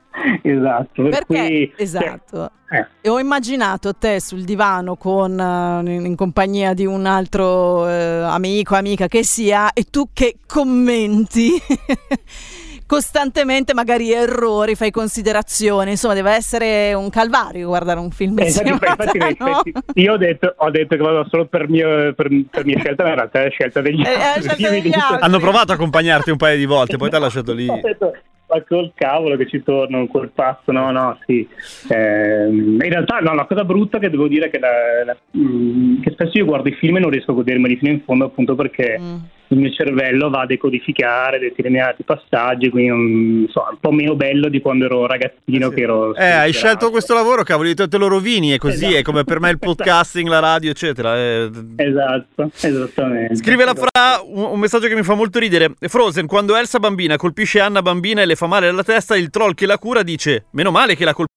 [0.42, 2.52] Esatto, per perché cui, esatto.
[2.70, 2.86] Eh.
[3.02, 8.76] E ho immaginato te sul divano con, uh, in, compagnia di un altro uh, amico,
[8.76, 11.52] amica che sia, e tu che commenti
[12.86, 18.70] costantemente magari errori, fai considerazioni, insomma deve essere un calvario guardare un film eh, infatti,
[18.70, 19.62] infatti, no?
[19.96, 23.10] Io ho detto, ho detto, che vado solo per, mio, per, per mia scelta, ma
[23.10, 24.50] in realtà è scelta degli eh, altri.
[24.50, 25.18] Scelta degli altri.
[25.22, 27.68] Hanno provato a accompagnarti un paio di volte, poi ti ha lasciato lì.
[27.68, 28.14] Ho detto,
[28.54, 31.48] ma col cavolo che ci torno quel passo, no, no, sì.
[31.90, 34.70] Eh, in realtà, no, la cosa brutta che devo dire è che, la,
[35.06, 38.02] la, mm, che spesso io guardo i film e non riesco a godermeli fino in
[38.04, 39.18] fondo, appunto perché mm.
[39.54, 44.50] Il mio cervello va a decodificare determinati passaggi, quindi un, so, un po' meno bello
[44.50, 45.70] di quando ero ragazzino.
[45.70, 45.76] Sì.
[45.76, 48.98] Che ero eh, hai scelto questo lavoro, cavoli, te lo rovini, è così, esatto.
[48.98, 51.16] è come per me il podcasting, la radio, eccetera.
[51.16, 51.50] È...
[51.76, 53.36] Esatto, esattamente.
[53.36, 55.74] Scrive la Fra un, un messaggio che mi fa molto ridere.
[55.80, 59.54] Frozen, quando Elsa bambina colpisce Anna bambina e le fa male alla testa, il troll
[59.54, 61.32] che la cura dice: Meno male che la colpisce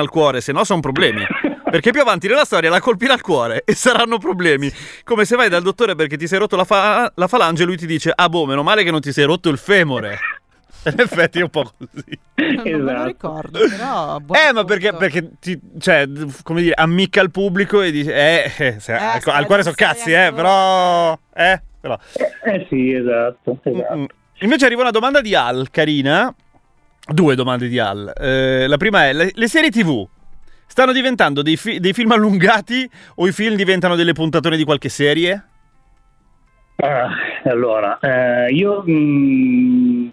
[0.00, 1.24] al cuore, se no sono problemi.
[1.70, 4.70] Perché più avanti nella storia la colpirà al cuore e saranno problemi.
[5.04, 7.76] Come se vai dal dottore perché ti sei rotto la, fa- la falange e lui
[7.76, 10.18] ti dice: Ah, boh, meno male che non ti sei rotto il femore.
[10.86, 12.18] In effetti è un po' così.
[12.36, 13.04] Non me lo Esatto.
[13.04, 14.18] ricordo, però...
[14.18, 16.08] buon Eh, ma perché, perché ti, cioè,
[16.42, 19.74] come dire, ammicca il pubblico e dice, eh, eh, se- Eh, al, al cuore sono
[19.76, 21.98] cazzi, eh, però, eh, però.
[22.44, 23.58] Eh sì, esatto.
[23.62, 23.94] esatto.
[23.94, 24.04] Mm, mm.
[24.38, 26.34] Invece arriva una domanda di Al, carina.
[27.06, 28.12] Due domande di Al.
[28.16, 30.08] Eh, la prima è, le, le serie tv
[30.70, 34.88] stanno diventando dei, fi- dei film allungati o i film diventano delle puntatone di qualche
[34.88, 35.44] serie?
[36.76, 37.10] Ah,
[37.44, 40.12] allora, eh, io mh,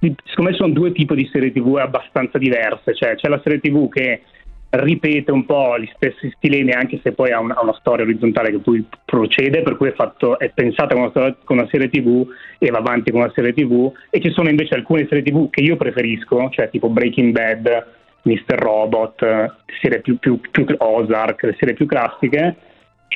[0.00, 3.60] di- secondo me sono due tipi di serie tv abbastanza diverse, cioè c'è la serie
[3.60, 4.22] tv che
[4.70, 8.58] ripete un po' gli stessi stilemi anche se poi ha una, una storia orizzontale che
[8.58, 12.26] poi procede, per cui è, fatto, è pensata come una, come una serie tv
[12.58, 15.60] e va avanti con una serie tv e ci sono invece alcune serie tv che
[15.60, 17.86] io preferisco, cioè tipo Breaking Bad,
[18.24, 18.56] Mr.
[18.58, 22.56] Robot, serie più, più, più Ozark, le serie più classiche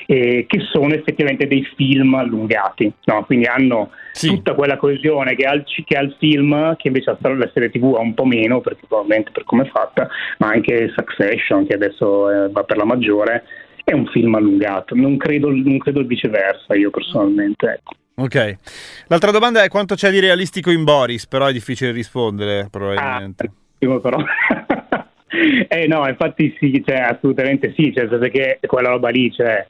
[0.07, 3.25] eh, che sono effettivamente dei film allungati, no?
[3.25, 4.29] quindi hanno Sì.
[4.29, 7.71] tutta quella coesione che ha, il, ci- che ha il film, che invece la serie
[7.71, 11.75] tv ha un po' meno, perché probabilmente per come è fatta, ma anche Succession, che
[11.75, 13.45] adesso eh, va per la maggiore,
[13.83, 14.95] è un film allungato.
[14.95, 17.67] Non credo, non credo il viceversa, io personalmente.
[17.67, 17.95] Ecco.
[18.23, 18.57] Ok.
[19.09, 23.51] L'altra domanda è quanto c'è di realistico in Boris, però è difficile rispondere, probabilmente.
[23.85, 24.19] Ah, però.
[25.69, 29.67] eh no, infatti sì, cioè, assolutamente sì, cioè, che quella roba lì, cioè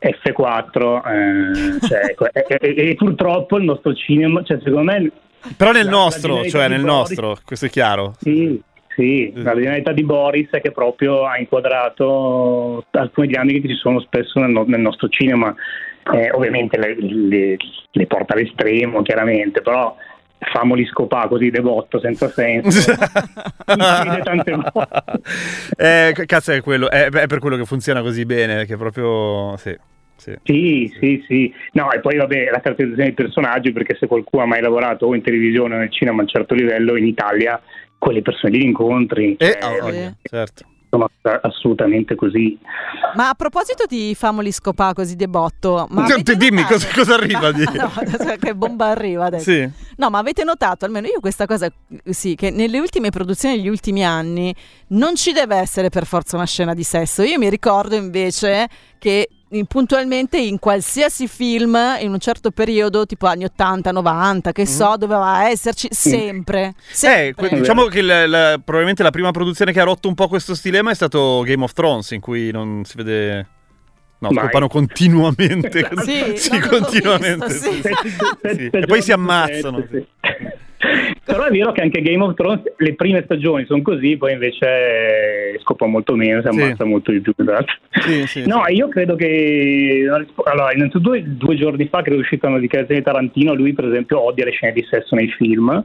[0.00, 5.10] F4, eh, cioè, e, e- e purtroppo il nostro cinema, cioè, secondo me...
[5.56, 8.14] Però nel la- nostro, la cioè nel Boris- nostro, questo è chiaro.
[8.20, 8.60] Sì,
[8.94, 14.00] sì, la genialità di Boris è che proprio ha inquadrato alcune dinamiche che ci sono
[14.00, 15.54] spesso nel, no- nel nostro cinema.
[16.14, 17.56] Eh, ovviamente le, le-
[17.92, 19.96] le porta all'estremo, chiaramente, però
[20.50, 22.92] famoli scopà così de botto senza senso.
[23.64, 25.20] Tante volte.
[25.76, 29.56] eh, cazzo è quello, è, è per quello che funziona così bene, che proprio...
[29.56, 29.76] Sì,
[30.16, 30.36] sì.
[30.42, 31.54] Sì, sì, sì.
[31.72, 35.14] No, e poi vabbè, la caratterizzazione dei personaggi, perché se qualcuno ha mai lavorato o
[35.14, 37.60] in televisione o nel cinema a un certo livello, in Italia,
[37.98, 39.36] quelle persone li incontri.
[39.36, 40.12] Eh, cioè, oh, sì.
[40.22, 40.64] certo.
[40.92, 41.08] Sono
[41.40, 42.58] assolutamente così.
[43.14, 47.50] Ma a proposito di famoli scopà così debotto, ma Cioè, avete dimmi cosa- cosa arriva
[47.50, 47.90] di- no,
[48.38, 49.50] che bomba arriva adesso.
[49.50, 49.70] Sì.
[49.96, 51.72] No, ma avete notato, almeno io questa cosa,
[52.10, 54.54] sì, che nelle ultime produzioni degli ultimi anni
[54.88, 57.22] non ci deve essere per forza una scena di sesso.
[57.22, 59.28] Io mi ricordo invece che
[59.68, 65.48] puntualmente in qualsiasi film, in un certo periodo, tipo anni 80, 90, che so, doveva
[65.48, 66.68] esserci sempre.
[66.68, 67.48] Eh, sempre.
[67.48, 70.54] que- diciamo che la- la- probabilmente la prima produzione che ha rotto un po' questo
[70.54, 73.46] stilema è stato Game of Thrones, in cui non si vede.
[74.18, 74.44] No, Mai.
[74.44, 75.88] scopano continuamente.
[76.04, 77.48] Sì, sì continuamente.
[77.48, 77.82] visto, sì.
[78.54, 78.68] sì.
[78.72, 79.84] E poi si ammazzano.
[80.82, 81.14] Sì.
[81.24, 85.58] Però è vero che anche Game of Thrones, le prime stagioni sono così, poi invece
[85.60, 86.60] scopa molto meno, si Sì.
[86.60, 87.32] ammazza molto di più.
[87.36, 87.72] esatto.
[88.00, 88.74] Sì, sì, No, sì.
[88.74, 90.06] io credo che
[90.44, 94.20] allora, innanzitutto due giorni fa credo è uscita una dichiarazione di Tarantino, lui per esempio
[94.20, 95.84] odia le scene di sesso nei film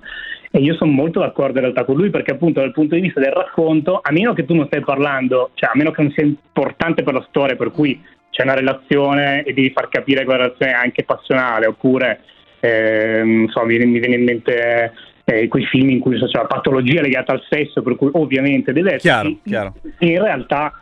[0.49, 3.19] e io sono molto d'accordo in realtà con lui perché appunto dal punto di vista
[3.19, 6.23] del racconto, a meno che tu non stai parlando, cioè a meno che non sia
[6.23, 10.43] importante per la storia, per cui c'è una relazione e devi far capire che quella
[10.43, 12.21] relazione è anche passionale, oppure
[12.61, 14.93] non so, mi, mi viene in mente
[15.25, 18.95] eh, quei film in cui c'è la patologia legata al sesso, per cui ovviamente deve
[18.95, 19.75] essere Chiaro, chiaro.
[19.99, 20.81] in realtà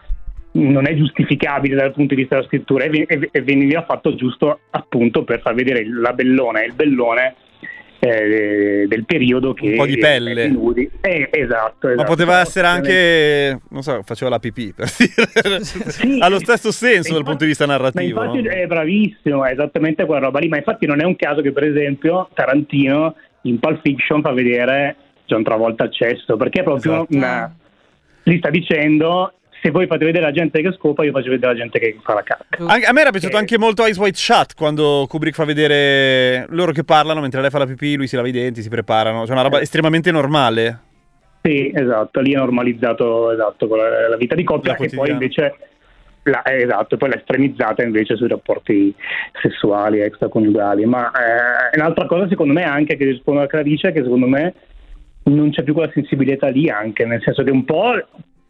[0.51, 5.41] non è giustificabile dal punto di vista della scrittura e veniva fatto giusto appunto per
[5.41, 7.35] far vedere la bellona e il bellone
[7.99, 10.43] eh, del periodo che Un po' di pelle.
[10.43, 10.89] eh, nudi.
[11.01, 12.07] Eh, esatto, Ma esatto.
[12.09, 15.63] poteva essere anche, non so, faceva la pipì, per dire.
[15.63, 16.17] Sì.
[16.21, 18.23] ha lo stesso senso dal punto di vista narrativo.
[18.23, 18.49] infatti no?
[18.51, 21.63] è bravissimo, è esattamente quella roba lì, ma infatti non è un caso che per
[21.63, 27.15] esempio Tarantino in Pulp Fiction fa vedere John Travolta al cesso, perché è proprio Esatto.
[27.15, 27.55] una...
[28.27, 29.33] Gli sta dicendo,
[29.65, 32.13] se voi fate vedere la gente che scopa, io faccio vedere la gente che fa
[32.13, 32.63] la cacca.
[32.65, 33.39] A me era piaciuto Eh.
[33.39, 37.57] anche molto Ice White Shut quando Kubrick fa vedere loro che parlano mentre lei fa
[37.57, 39.23] la pipì, lui si lava i denti, si preparano.
[39.23, 39.63] Cioè una roba Eh.
[39.63, 40.79] estremamente normale.
[41.41, 45.55] Sì, esatto, lì è normalizzato esatto, con la, la vita di coppia e poi invece
[46.23, 48.93] la, eh, esatto, poi l'ha estremizzata invece sui rapporti
[49.41, 50.85] sessuali extraconiugali.
[50.85, 54.53] Ma eh, un'altra cosa secondo me anche che rispondo a Clarice è che secondo me
[55.23, 57.93] non c'è più quella sensibilità lì anche, nel senso che un po'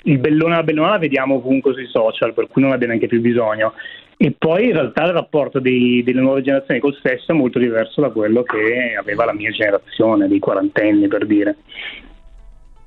[0.05, 3.21] il bellone alla bellona la vediamo ovunque sui social, per cui non abbiamo neanche più
[3.21, 3.73] bisogno.
[4.17, 8.01] E poi in realtà il rapporto dei- delle nuove generazioni col sesso è molto diverso
[8.01, 11.57] da quello che aveva la mia generazione, dei quarantenni per dire.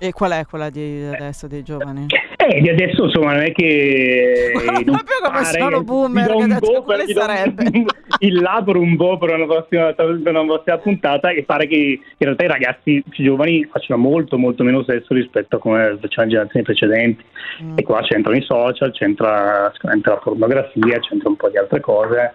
[0.01, 2.07] E qual è quella di adesso dei giovani?
[2.37, 6.43] Eh, di adesso insomma non è che non proprio come pare- sono boomer, che un
[6.53, 7.65] adesso boh quale sarebbe?
[8.21, 11.99] il per un boh per una prossima, per una prossima puntata e pare che in
[12.17, 16.29] realtà i ragazzi più giovani facciano molto molto meno sesso rispetto a come facevano le
[16.29, 17.25] generazioni precedenti
[17.61, 17.77] Mm.
[17.77, 22.33] e qua c'entrano i social, c'entra, c'entra la pornografia, c'entra un po' di altre cose.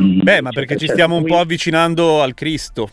[0.00, 2.88] Mm, Beh, ma c'è- perché ci stiamo un po' avvicinando al Cristo.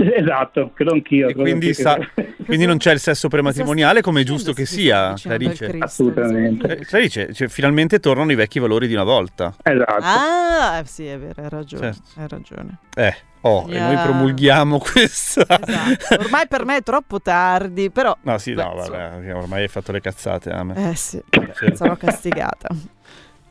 [0.00, 1.26] Esatto, credo anch'io.
[1.28, 1.98] E credo quindi, anch'io sa-
[2.46, 5.76] quindi non c'è il sesso prematrimoniale come è giusto che sia, Clarice.
[5.80, 6.76] Assolutamente.
[6.78, 9.52] Eh, Clarice, cioè, finalmente tornano i vecchi valori di una volta.
[9.62, 9.98] Esatto.
[10.02, 11.92] Ah, sì, è vero, hai ragione.
[11.92, 12.20] Certo.
[12.20, 12.78] Hai ragione.
[12.94, 14.02] Eh, oh, e noi Yeah.
[14.04, 15.40] promulghiamo questa.
[15.48, 16.22] Esatto.
[16.22, 18.16] Ormai per me è troppo tardi, però.
[18.22, 19.08] No, sì, no, Beh, insomma.
[19.08, 20.50] vabbè, ormai hai fatto le cazzate.
[20.50, 20.90] Ame.
[20.90, 21.20] Eh sì,
[21.54, 21.70] Sì.
[21.74, 22.68] sarò castigata.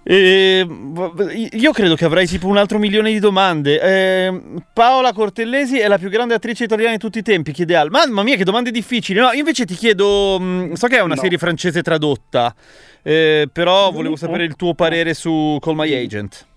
[0.10, 3.82] E, v- io credo che avrai tipo un altro milione di domande.
[3.82, 4.42] Eh,
[4.72, 7.90] Paola Cortellesi è la più grande attrice italiana di tutti i tempi, chiede Al.
[7.90, 9.20] Mamma mia, che domande difficili.
[9.20, 11.20] No, io invece ti chiedo, mh, so che è una No.
[11.22, 12.56] serie francese tradotta,
[13.04, 16.48] eh, però volevo sapere il tuo parere su Call My Agent.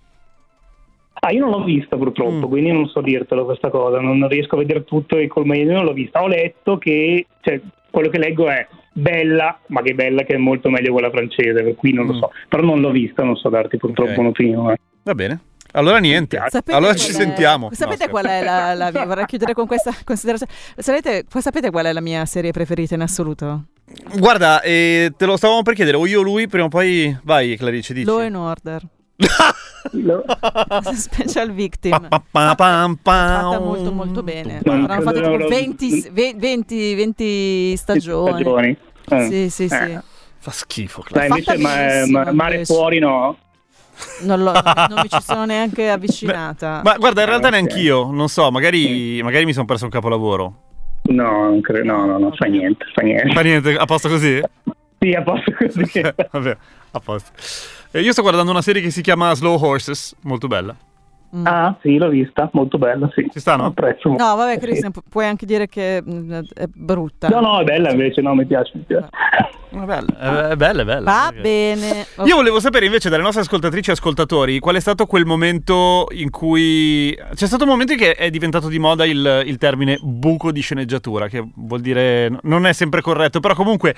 [1.23, 2.49] Ah, io non l'ho vista purtroppo, Mm.
[2.49, 5.83] quindi non so dirtelo questa cosa, non riesco a vedere tutto e col meglio non
[5.83, 6.23] l'ho vista.
[6.23, 7.59] Ho letto che, cioè,
[7.91, 11.75] quello che leggo è bella, ma che bella che è molto meglio quella francese, per
[11.75, 12.19] cui non lo Mm.
[12.19, 12.31] so.
[12.49, 14.17] Però non l'ho vista, non so darti purtroppo Ok.
[14.17, 14.77] un'opinione.
[15.03, 15.39] Va bene.
[15.73, 16.37] Allora niente.
[16.49, 17.69] Sapete allora ci è- sentiamo.
[17.71, 19.05] Sapete No, qual è la, la mia?
[19.05, 20.51] Vorrei chiudere con questa considerazione.
[20.75, 23.65] Sapete, sapete qual è la mia serie preferita in assoluto?
[24.17, 27.55] Guarda, eh, te lo stavamo per chiedere, o io o lui, prima o poi vai
[27.57, 28.05] Clarice, dici.
[28.05, 28.81] Law and Order.
[29.93, 30.23] Lo-
[30.93, 31.91] Special Victim.
[31.91, 33.41] Pa, pa, pa, pam, pam.
[33.51, 34.59] fatta molto molto bene.
[34.65, 38.31] Avranno fatto tipo lo- 20, ve- 20 20 stagioni.
[38.31, 38.77] stagioni.
[39.09, 39.25] Eh.
[39.27, 39.75] Sì, sì, sì.
[39.75, 40.01] Eh.
[40.37, 42.73] Fa schifo, Dai, invece ma- benissimo, ma- mare invece.
[42.73, 43.37] fuori no.
[44.21, 46.81] Non, l'ho- non mi ci sono neanche avvicinata.
[46.83, 47.55] Ma guarda, in realtà Ah, ok.
[47.55, 50.55] neanch'io, non so, magari, magari mi sono perso un capolavoro.
[51.03, 53.31] No, non credo, no, no, no, fa niente, fa niente.
[53.33, 54.41] Fa niente, a posto così?
[54.99, 56.01] Sì, a posto così.
[56.31, 56.57] Vabbè,
[56.91, 57.29] a posto.
[57.93, 60.73] Io sto guardando una serie che si chiama Slow Horses, molto bella.
[61.35, 61.45] Mm.
[61.47, 63.27] Ah, sì, l'ho vista, molto bella, sì.
[63.31, 63.65] Ci sta, no?
[63.67, 64.09] Apprezzo.
[64.09, 64.59] No, vabbè, Sì.
[64.59, 67.29] Cristian, pu- puoi anche dire che mm, è brutta.
[67.29, 69.07] No, no, è bella invece, no, mi piace, mi piace.
[69.71, 70.99] È bella, è bella, è bella.
[71.11, 72.05] Va bene.
[72.25, 76.29] Io volevo sapere invece dalle nostre ascoltatrici e ascoltatori qual è stato quel momento in
[76.29, 80.51] cui c'è stato un momento in che è diventato di moda il, il termine buco
[80.51, 83.95] di sceneggiatura, che vuol dire non è sempre corretto, però comunque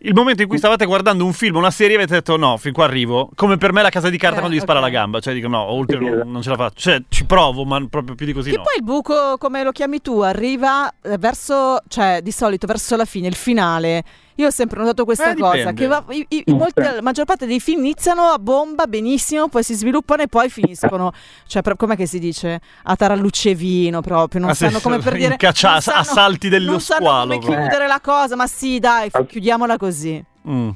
[0.00, 2.84] il momento in cui stavate guardando un film, una serie, avete detto no, fin qua
[2.84, 4.84] arrivo, come per me la casa di carta Eh, quando gli spara ok.
[4.84, 7.64] la gamba, cioè dico no, oltre Sì, non, non ce la faccio, cioè ci provo,
[7.64, 8.62] ma proprio più di così Che no.
[8.62, 13.04] poi il buco, come lo chiami tu, arriva eh, verso, cioè di solito verso la
[13.04, 14.02] fine, il finale.
[14.38, 15.80] Io ho sempre notato questa Eh, cosa, dipende.
[15.80, 16.70] che va- i- i- Ok.
[16.74, 21.12] la maggior parte dei film iniziano a bomba benissimo, poi si sviluppano e poi finiscono,
[21.46, 22.60] cioè pro- com'è che si dice?
[22.82, 25.32] A tarallucce e vino proprio, non Ah, sì, sanno come per dire...
[25.34, 27.60] incaccia- non a sanno- salti dello Non sanno squalo, come proprio.
[27.60, 29.24] chiudere la cosa, ma sì dai, f- Ah.
[29.24, 30.24] chiudiamola così.
[30.48, 30.70] Mm.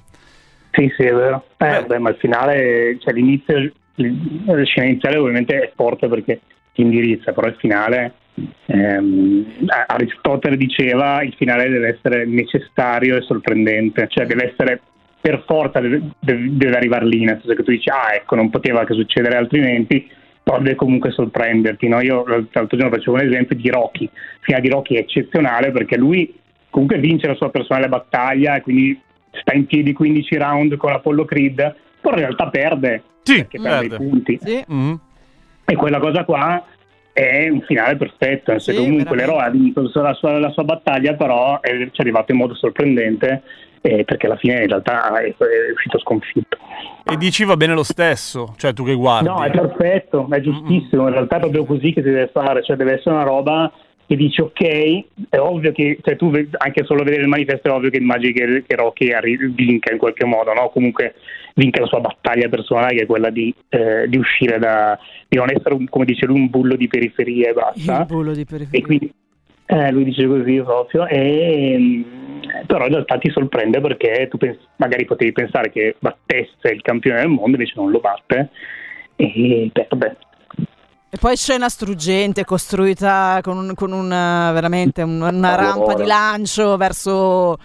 [0.70, 1.44] Sì, sì, è vero.
[1.56, 1.84] Eh, Beh.
[1.86, 6.40] beh, ma il finale, cioè l'inizio, la scena iniziale ovviamente è forte perché
[6.72, 8.12] ti indirizza, però il finale,
[8.66, 9.46] ehm,
[9.86, 14.80] Aristotele diceva, il finale deve essere necessario e sorprendente, cioè deve essere
[15.20, 18.84] per forza, deve, deve- arrivare lì, nel senso che tu dici, ah ecco, non poteva
[18.84, 20.08] che succedere altrimenti,
[20.42, 21.88] però deve comunque sorprenderti.
[21.88, 22.00] No?
[22.00, 25.96] Io l'altro giorno facevo un esempio di Rocky, il finale di Rocky è eccezionale perché
[25.96, 26.32] lui
[26.70, 29.00] comunque vince la sua personale battaglia e quindi
[29.32, 33.84] sta in piedi 15 round con Apollo Creed, però in realtà perde, Sì, perché perde
[33.84, 34.04] i perde.
[34.04, 34.38] punti.
[34.42, 34.64] Sì.
[34.72, 34.94] Mm.
[35.64, 36.64] E quella cosa qua
[37.12, 39.26] è un finale perfetto, nel Sì, comunque veramente.
[39.26, 42.54] l'eroe ha vinto la sua, la sua battaglia, però è, ci è arrivato in modo
[42.54, 43.42] sorprendente
[43.80, 46.56] eh, perché alla fine in realtà è, è uscito sconfitto.
[47.04, 49.28] E dici va bene lo stesso, cioè tu che guardi.
[49.28, 52.76] No, è perfetto, è giustissimo, in realtà è proprio così che si deve fare, cioè
[52.76, 53.70] deve essere una roba
[54.08, 57.90] che dici ok, è ovvio che cioè, tu anche solo vedere il manifesto è ovvio
[57.90, 60.70] che immagini che, che Rocky arri- vinca in qualche modo, no?
[60.70, 61.14] comunque
[61.54, 65.50] vinca la sua battaglia personale che è quella di, eh, di uscire da, di non
[65.50, 68.04] essere un- come dice lui un bullo di periferia e Il basta.
[68.06, 68.86] bullo di E periferia.
[68.86, 69.12] quindi
[69.66, 72.02] eh, lui dice così proprio, e, mm,
[72.66, 77.18] però in realtà ti sorprende perché tu pens- magari potevi pensare che battesse il campione
[77.20, 78.48] del mondo, invece non lo batte
[79.16, 80.16] e perde.
[81.10, 86.76] E poi scena struggente, costruita con, un- con una, veramente un- una rampa di lancio
[86.76, 87.56] verso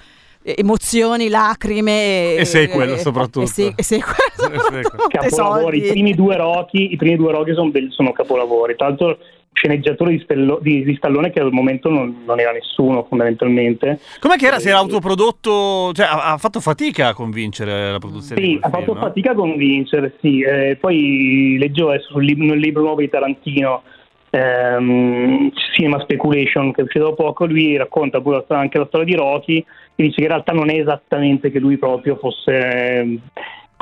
[0.41, 3.41] emozioni, lacrime E sequel, soprattutto.
[3.41, 4.59] E, se- e sequel, sequel.
[4.83, 5.85] soprattutto, e capolavori.
[5.85, 8.75] I primi due Rocky, i primi due Rocky sono, belli- sono capolavori.
[8.77, 9.17] Tra l'altro,
[9.53, 13.99] sceneggiatore di, Stello- di- di Stallone che al momento non, non era nessuno, fondamentalmente.
[14.19, 14.59] Com'è che era?
[14.59, 18.69] Si era Eh, autoprodotto, cioè ha, ha fatto fatica a convincere la produzione Sì, ha
[18.69, 19.03] quel fatto film, no?
[19.03, 20.41] fatica a convincere, sì.
[20.41, 23.83] Eh, poi leggevo adesso sul lib- nel libro nuovo di Tarantino,
[24.29, 29.15] ehm, Cinema Speculation, che è uscito da poco, lui racconta pure anche la storia di
[29.15, 29.57] Rocky
[29.95, 32.51] e dice che in realtà non è esattamente che lui proprio fosse
[32.99, 33.19] ehm,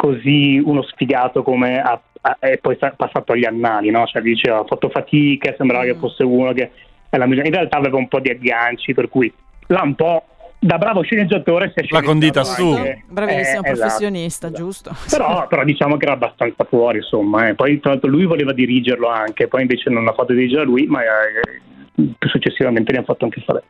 [0.01, 4.03] così uno sfigato come ha, ha- è poi sta- passato agli annali, no?
[4.07, 5.87] Cioè diceva ha fatto fatica, sembrava Mm.
[5.91, 6.71] che fosse uno che
[7.07, 7.47] è la migliore.
[7.49, 9.31] in realtà aveva un po' di agganci, per cui
[9.67, 10.23] l'ha un po'
[10.57, 12.77] da bravo sceneggiatore si è L'ha condita sceneggiato su.
[12.89, 13.79] anche- Bravissimo, eh, esatto.
[13.79, 14.91] professionista, giusto?
[15.11, 17.47] Però, però diciamo che era abbastanza fuori, insomma.
[17.49, 17.53] eh.
[17.53, 21.01] Poi tra l'altro lui voleva dirigerlo anche, poi invece non l'ha fatto dirigere lui, ma
[21.03, 23.63] eh, successivamente ne ha fatto anche fare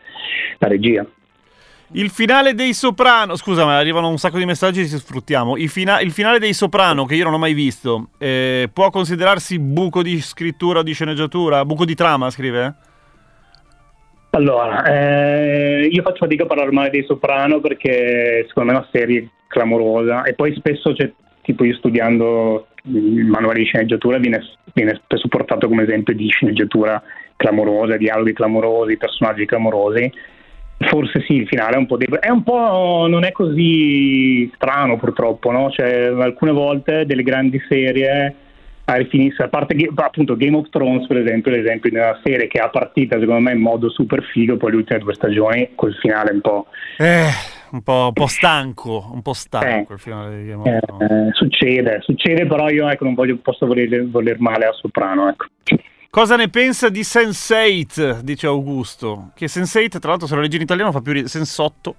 [0.60, 1.06] la regia.
[1.94, 5.58] Il finale dei Soprano, scusa, ma arrivano un sacco di messaggi, ci sfruttiamo.
[5.58, 9.60] Il, fina- il finale dei Soprano, che io non ho mai visto, eh, può considerarsi
[9.60, 11.66] buco di scrittura o di sceneggiatura?
[11.66, 12.76] Buco di trama, scrive?
[14.30, 18.90] Allora, eh, io faccio fatica a parlare male dei Soprano perché secondo me è una
[18.90, 21.12] serie clamorosa e poi spesso c'è,
[21.42, 24.42] tipo io studiando il manuale di sceneggiatura viene,
[24.74, 27.04] viene spesso portato come esempio di sceneggiatura
[27.36, 30.10] clamorosa, dialoghi clamorosi, personaggi clamorosi.
[30.88, 32.22] Forse sì, il finale è un po' debole.
[32.22, 35.70] È un po' non è così strano purtroppo, no?
[35.70, 38.36] Cioè, alcune volte delle grandi serie
[38.86, 42.60] a finisse, a parte appunto Game of Thrones per esempio, l'esempio di una serie che
[42.60, 46.32] ha partita secondo me in modo super figo, poi le ultime due stagioni col finale
[46.32, 46.68] un po'...
[46.98, 47.30] Eh,
[47.72, 51.12] un po', un po stanco, un po' stanco Eh, il finale di Game of Thrones.
[51.12, 55.30] Eh, succede, succede però io ecco, non voglio, posso voler, voler male a Soprano.
[55.30, 55.46] Ecco.
[56.12, 58.20] Cosa ne pensa di Sense8?
[58.20, 59.32] Dice Augusto.
[59.34, 61.30] Che Sense8, tra l'altro, se lo leggi in italiano fa più ridere.
[61.30, 61.96] Sensotto.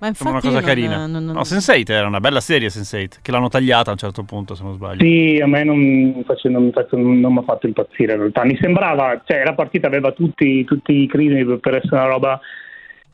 [0.00, 1.06] Ma Sembra infatti una cosa non- carina.
[1.06, 4.22] non- non- No, Sense8 era una bella serie, Sense8, che l'hanno tagliata a un certo
[4.24, 5.02] punto, se non sbaglio.
[5.02, 8.44] Sì, a me non mi ha fatto impazzire in realtà.
[8.44, 12.38] Mi sembrava, cioè la partita aveva tutti, tutti i crismi per- per essere una roba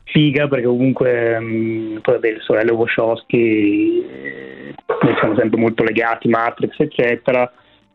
[0.03, 6.27] figa perché comunque mh, poi vabbè, le sorelle Wachowski eh, noi siamo sempre molto legati,
[6.27, 7.49] Matrix eccetera,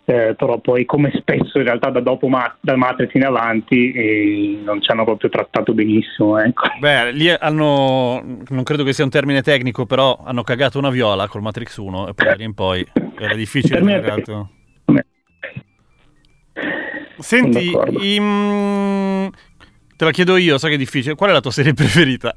[0.09, 4.61] eh, però poi come spesso in realtà da dopo Ma- da Matrix in avanti eh,
[4.63, 6.39] non ci hanno proprio trattato benissimo.
[6.39, 6.69] Ecco.
[6.79, 8.23] Beh, lì hanno.
[8.49, 12.09] Non credo che sia un termine tecnico, però hanno cagato una viola col Matrix 1
[12.09, 12.87] e poi da lì in poi
[13.19, 13.75] era difficile.
[13.75, 14.01] Termine
[17.19, 17.99] Senti, d'accordo.
[18.01, 19.27] i- mm,
[19.97, 21.15] te la chiedo io, so che è difficile.
[21.17, 22.33] Qual è la tua serie preferita?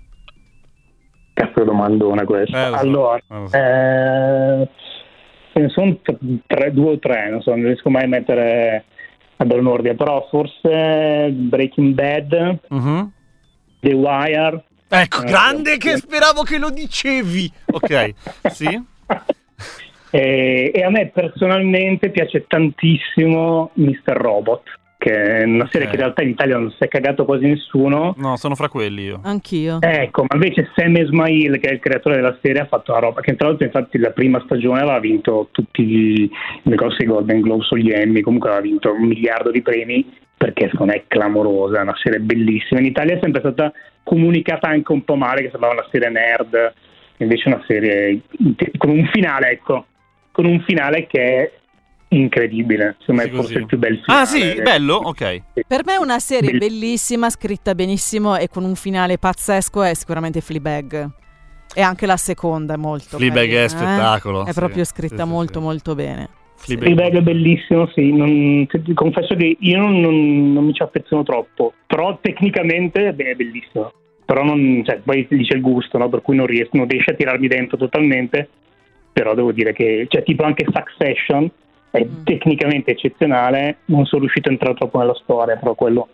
[1.34, 2.68] Cazzo domandona questa.
[2.68, 3.58] Eh, so, allora, eh, so.
[3.58, 4.70] eh,
[5.54, 5.98] ce ne sono
[6.48, 8.84] tre, due o tre, non so, non riesco mai a mettere
[9.38, 13.12] a dare un ordine, però forse Breaking Bad, Mhm.
[13.80, 14.64] The Wire.
[14.90, 17.52] Ecco, Eh, grande che speravo che lo dicevi.
[17.72, 18.14] Ok,
[18.52, 18.82] sì.
[20.12, 24.14] e, e a me personalmente piace tantissimo Mr.
[24.18, 24.64] Robot,
[25.00, 25.94] che è una serie Ok.
[25.94, 28.14] che in realtà in Italia non si è cagato quasi nessuno.
[28.18, 29.22] No, sono fra quelli io.
[29.24, 29.78] Anch'io.
[29.80, 33.22] Ecco, ma invece Sam Esmail, che è il creatore della serie, ha fatto una roba
[33.22, 36.30] che tra l'altro infatti la prima stagione aveva vinto tutti i
[36.64, 40.70] i grossi Golden Globes o gli Emmy, comunque aveva vinto un miliardo di premi perché
[40.70, 42.82] secondo me è clamorosa, è una serie bellissima.
[42.82, 43.72] In Italia è sempre stata
[44.04, 46.74] comunicata anche un po' male, che sembrava una serie nerd,
[47.18, 48.22] invece una serie
[48.78, 49.86] con un finale, ecco,
[50.32, 51.52] con un finale che è
[52.10, 53.58] incredibile, secondo me Sì, è forse così.
[53.62, 54.22] il più bel finale.
[54.22, 54.96] Ah, sì, bello?
[54.96, 55.42] Ok.
[55.68, 60.42] Per me una serie Bell- bellissima, scritta benissimo e con un finale pazzesco è sicuramente
[60.42, 61.10] Fleabag.
[61.76, 63.70] E anche la seconda è molto Fleabag carina, è eh.
[63.70, 64.60] spettacolo, È sì.
[64.60, 65.66] proprio scritta Sì, sì, molto sì.
[65.66, 66.30] molto bene.
[66.56, 71.74] Fleabag è bellissimo, sì, non, confesso che io non, non- non mi ci affeziono troppo,
[71.88, 73.94] però tecnicamente beh, è bellissimo,
[74.26, 76.10] però non, cioè, poi lì c'è il gusto, no?
[76.10, 78.50] per cui non, riesco, non riesce a tirarmi dentro totalmente,
[79.14, 81.50] però devo dire che, cioè, tipo anche Succession
[81.92, 82.24] è Mm.
[82.24, 86.08] tecnicamente eccezionale, non sono riuscito a entrare troppo nella storia, però quello...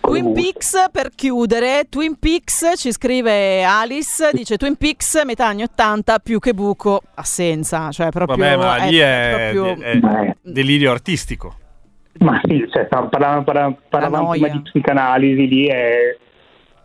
[0.00, 0.34] Twin.
[0.34, 6.38] Peaks per chiudere, Twin Peaks ci scrive Alice, dice Twin Peaks metà anni 80 più
[6.40, 11.54] che buco ha senza, cioè proprio Vabbè, ma lì è, proprio- è Eh, delirio artistico.
[12.18, 16.16] Ma sì, cioè, parlavamo, parla- parlavamo La prima di psicanalisi, lì è,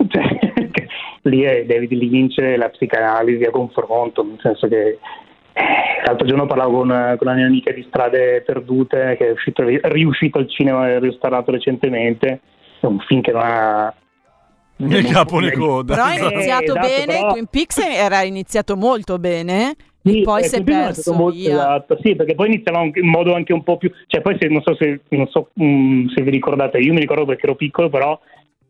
[0.07, 0.23] cioè,
[1.23, 4.97] lì è David Lynch, la psicanalisi a confronto, nel senso che
[6.05, 6.87] l'altro giorno parlavo con,
[7.17, 10.99] con una mia amica di Strade Perdute che è uscito, è riuscito al cinema e
[10.99, 12.39] restaurato recentemente,
[12.79, 13.93] è un film che non ha...
[14.77, 15.93] Né non- capo né coda.
[15.93, 20.23] Però è Eh, iniziato esatto, bene, però- Twin Peaks era iniziato molto bene Sì, e
[20.23, 21.97] poi eh, si è perso molto esatto.
[22.01, 23.91] Sì, perché poi iniziava anche in modo anche un po' più.
[24.07, 27.25] Cioè, poi se, non so se non so mm, se vi ricordate, io mi ricordo
[27.25, 28.17] perché ero piccolo, però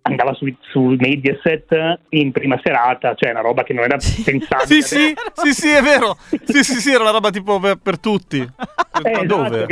[0.02, 4.66] andava su, su Mediaset in prima serata, cioè una roba che non era pensabile.
[4.66, 6.18] Sì, sì, sì, sì, è vero.
[6.46, 8.40] Sì, sì, sì, era una roba tipo per, per tutti.
[8.40, 9.66] Eh, Ma esatto, dove?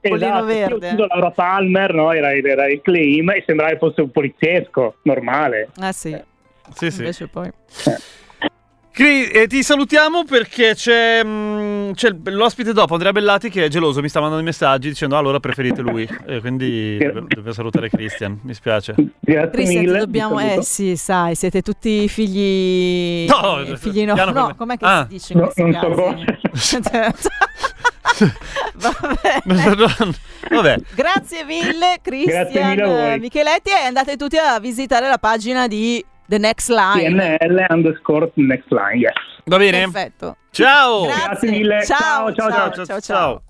[0.00, 0.88] Pollino Esatto, verde.
[0.90, 2.12] Io Laura Palmer, no?
[2.12, 5.68] era, era il claim e sembrava che fosse un poliziesco normale.
[5.80, 6.16] Eh sì,
[6.74, 7.00] Sì, sì.
[7.00, 7.50] invece poi...
[8.96, 14.00] Cri- eh, ti salutiamo perché c'è, mm, c'è l'ospite dopo, Andrea Bellati, che è geloso,
[14.00, 16.08] mi sta mandando i messaggi dicendo "Ah, allora preferite lui.
[16.26, 18.94] E quindi deve salutare Christian, mi spiace.
[19.20, 19.98] Grazie Cristian, ti mille.
[19.98, 20.40] dobbiamo...
[20.40, 23.26] Eh sì, sai, siete tutti figli...
[23.28, 25.02] No, eh, figli no, no, per- com'è che Ah.
[25.02, 25.76] si dice in No, non
[26.54, 27.38] so casi?
[28.76, 29.42] Vabbè.
[30.48, 35.66] Vabbè, Grazie mille Cristian Grazie mille eh, Micheletti e andate tutti a visitare la pagina
[35.68, 37.14] di The Next Line.
[37.14, 39.14] PNL underscore next line, yes.
[39.44, 39.88] va bene.
[39.88, 40.36] Perfetto.
[40.50, 41.04] Ciao.
[41.04, 41.26] Grazie.
[41.26, 41.84] Grazie mille.
[41.84, 43.42] Ciao, Ciao, ciao, ciao, ciao, ciao, ciao.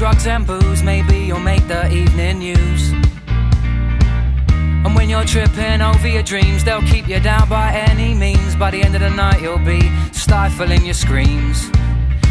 [0.00, 2.90] Drugs and booze, maybe you'll make the evening news.
[4.82, 8.56] And when you're tripping over your dreams, they'll keep you down by any means.
[8.56, 11.70] By the end of the night, you'll be stifling your screams.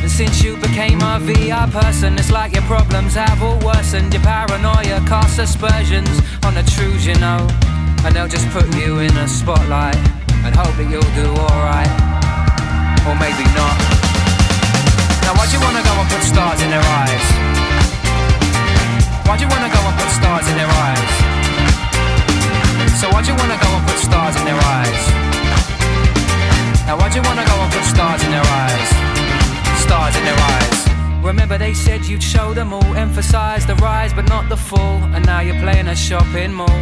[0.02, 4.14] And since you became a VI person, it's like your problems have all worsened.
[4.16, 6.10] Your paranoia casts aspersions
[6.44, 7.48] on the truths you know.
[8.04, 9.98] And they'll just put you in a spotlight
[10.44, 11.94] and hope that you'll do alright.
[13.06, 13.99] Or maybe not.
[15.30, 17.26] Now, why'd you wanna go and put stars in their eyes?
[19.28, 21.12] Why'd you wanna go and put stars in their eyes?
[23.00, 25.02] So, why'd you wanna go and put stars in their eyes?
[26.88, 28.90] Now, why'd you wanna go and put stars in their eyes?
[29.86, 30.78] Stars in their eyes.
[31.24, 34.98] Remember, they said you'd show them all, emphasize the rise but not the fall.
[35.14, 36.82] And now you're playing a shopping mall.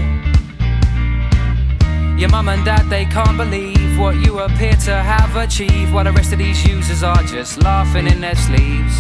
[2.18, 6.12] Your mum and dad, they can't believe what you appear to have achieved, while the
[6.12, 8.96] rest of these users are just laughing in their sleeves.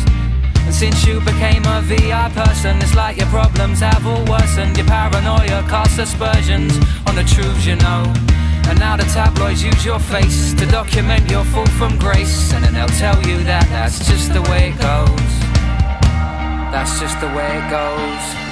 [0.65, 4.75] And since you became a VI person, it's like your problems have all worsened.
[4.77, 6.73] Your paranoia casts aspersions
[7.05, 8.11] on the truths you know.
[8.67, 12.51] And now the tabloids use your face to document your fall from grace.
[12.53, 15.33] And then they'll tell you that that's just the way it goes.
[16.73, 18.46] That's just the way it goes.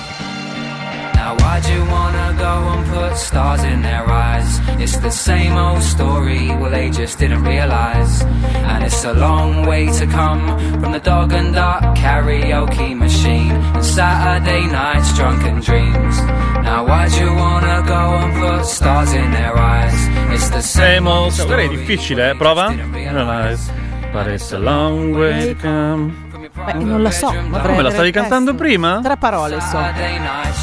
[1.26, 4.59] Now why'd you wanna go and put stars in their eyes?
[4.80, 8.21] It's the same old story, well they just didn't realise.
[8.71, 10.43] And it's a long way to come
[10.80, 16.15] from the dog and duck karaoke machine and Saturday nights drunken dreams.
[16.67, 19.97] Now why'd you wanna go and put stars in their eyes?
[20.32, 21.88] It's the same old story, well story.
[21.88, 22.34] difficile, eh?
[22.34, 22.67] Prova.
[22.93, 23.71] Realize.
[24.13, 26.24] But it's a long way to come.
[26.56, 27.26] Beh, non la so.
[27.32, 29.01] dovrei Come la stavi cantando prima?
[29.03, 29.78] Tre parole so.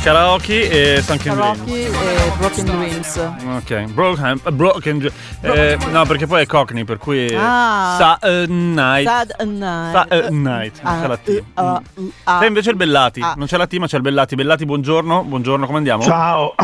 [0.03, 1.59] Karaoke e Sunken Dream.
[1.59, 3.31] Rocky e Broken Dreams.
[3.57, 5.13] Ok, Broken, broken Dr-
[5.43, 7.35] eh, No, perché poi è Cockney, per cui.
[7.37, 7.97] Ah.
[7.99, 9.07] Sa uh, Night.
[9.07, 9.93] Sad Night.
[9.93, 10.83] Sa uh, Night.
[10.83, 11.29] Non c'è la T.
[11.29, 11.83] uh,
[12.25, 12.39] ah.
[12.39, 13.21] C'è invece il Bellati.
[13.21, 13.35] Ah.
[13.37, 14.35] Non c'è la T, ma c'è il Bellati.
[14.35, 15.25] Bellati, buongiorno.
[15.25, 16.03] Buongiorno, come andiamo?
[16.03, 16.55] Ciao.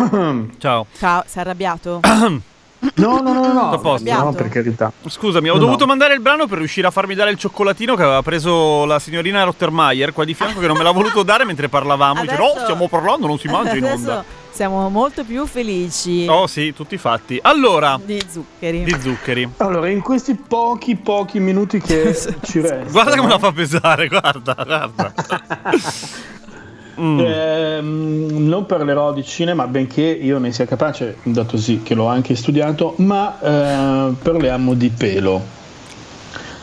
[0.59, 0.87] Ciao.
[0.97, 2.01] Ciao, sei arrabbiato?
[2.95, 4.13] No, no, no, no, posto.
[4.13, 4.93] No, per carità.
[5.05, 5.87] Scusami, ho No, dovuto no.
[5.91, 9.43] mandare il brano per riuscire a farmi dare il cioccolatino che aveva preso la signorina
[9.43, 12.21] Rottermeier qua di fianco che non me l'ha voluto dare mentre parlavamo.
[12.23, 14.25] Dice, no, Adesso- stiamo parlando, non si mangia in Adesso onda.
[14.53, 17.39] siamo molto più felici Oh sì, tutti fatti.
[17.43, 18.85] Allora, di zuccheri.
[18.85, 19.49] di zuccheri.
[19.57, 22.15] Allora, in questi pochi, pochi minuti che
[22.45, 22.91] ci restano.
[22.91, 25.13] Guarda come la fa pesare, guarda, guarda.
[27.01, 27.21] Mm.
[27.21, 32.35] ehm, non parlerò di cinema, benché io ne sia capace, dato sì che l'ho anche
[32.35, 35.57] studiato, ma eh, parliamo di pelo.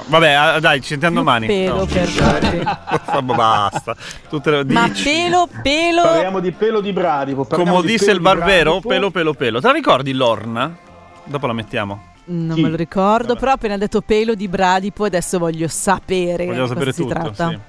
[0.07, 1.47] Vabbè, ah, dai, ci sentiamo domani.
[1.47, 1.85] Pelo No.
[1.85, 3.23] per.
[3.23, 3.95] Basta.
[4.29, 6.01] Tutte le- Ma pelo, pelo.
[6.03, 7.45] Parliamo di pelo di bradipo.
[7.45, 9.59] Come di disse il barbero, pelo, pelo, pelo.
[9.59, 10.75] Te la ricordi Lorna?
[11.23, 12.13] Dopo la mettiamo.
[12.25, 12.61] Non Chi?
[12.61, 13.39] me lo ricordo, Vabbè.
[13.39, 17.13] però appena detto pelo di bradipo adesso voglio sapere Vogliamo di sapere cosa si tutto.
[17.13, 17.49] tratta.
[17.49, 17.59] Sì.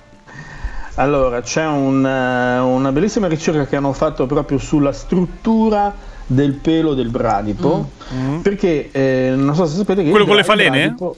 [0.99, 5.95] Allora, c'è un, eh, una bellissima ricerca che hanno fatto proprio sulla struttura
[6.27, 7.91] del pelo del bradipo.
[8.15, 8.41] Mm.
[8.41, 10.11] Perché eh, non so se sapete che.
[10.11, 10.79] Quello con le falene?
[10.87, 11.17] bradipo-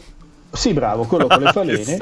[0.51, 1.97] Sì, bravo, quello con le Che falene.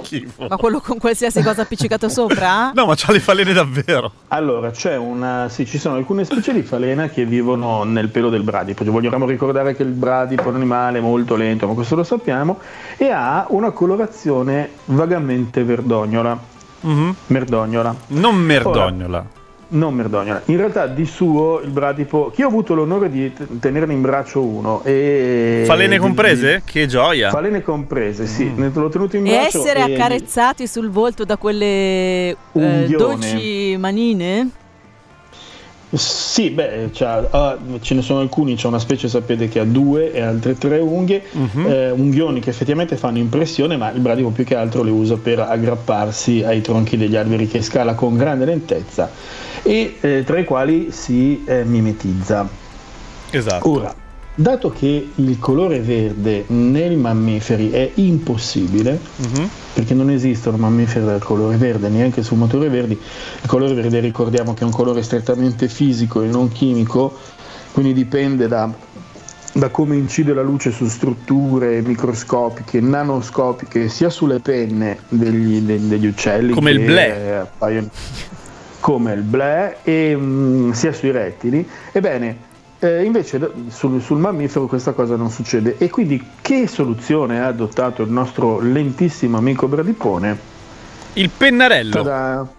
[0.48, 2.70] Ma quello con qualsiasi cosa appiccicato sopra?
[2.72, 4.10] No, ma c'ha le falene davvero.
[4.28, 5.48] Allora, c'è una.
[5.50, 8.84] Sì, ci sono alcune specie di falena che vivono nel pelo del bradipo.
[8.84, 12.58] Ci Vogliamo ricordare che il bradipo è un animale molto lento, ma questo lo sappiamo.
[12.96, 16.54] E ha una colorazione vagamente verdognola.
[16.80, 17.14] Mhm.
[17.28, 17.94] Merdognola.
[18.08, 19.24] Non merdognola.
[19.68, 20.42] Non merdognola.
[20.44, 24.40] In realtà di suo il bradipo, che ho avuto l'onore di t- tenerne in braccio
[24.40, 25.64] uno e...
[25.66, 26.62] Falene di- comprese?
[26.64, 27.30] Che gioia.
[27.30, 28.52] Falene comprese, sì.
[28.54, 29.58] Ne l'ho tenuto in E braccio.
[29.58, 34.50] essere e- accarezzati sul volto da quelle eh, dolci manine?
[35.88, 36.90] Sì, beh,
[37.30, 40.78] ah, ce ne sono alcuni, c'è una specie sapete che ha due e altre tre
[40.80, 41.66] unghie, Mhm.
[41.66, 45.38] eh, unghioni che effettivamente fanno impressione, ma il bradipo più che altro le usa per
[45.38, 49.10] aggrapparsi ai tronchi degli alberi che scala con grande lentezza
[49.62, 52.48] e eh, tra i quali si eh, mimetizza.
[53.30, 53.70] Esatto.
[53.70, 53.94] Ora,
[54.38, 59.48] dato che il colore verde nei mammiferi è impossibile, Mhm.
[59.72, 64.52] perché non esistono mammiferi dal colore verde, neanche su motori verdi, il colore verde ricordiamo
[64.54, 67.16] che è un colore strettamente fisico e non chimico,
[67.72, 68.70] quindi dipende da,
[69.54, 76.06] da come incide la luce su strutture microscopiche, nanoscopiche, sia sulle penne degli, de- degli
[76.06, 77.48] uccelli Come il blé.
[77.58, 77.88] eh,
[78.80, 81.66] come il blé, e, mm, sia sui rettili.
[81.90, 82.36] Ebbene,
[82.78, 85.76] eh, invece sul, sul mammifero questa cosa non succede.
[85.78, 90.54] E quindi che soluzione ha adottato il nostro lentissimo amico Bradipone?
[91.14, 92.02] Il pennarello.
[92.02, 92.55] Tada!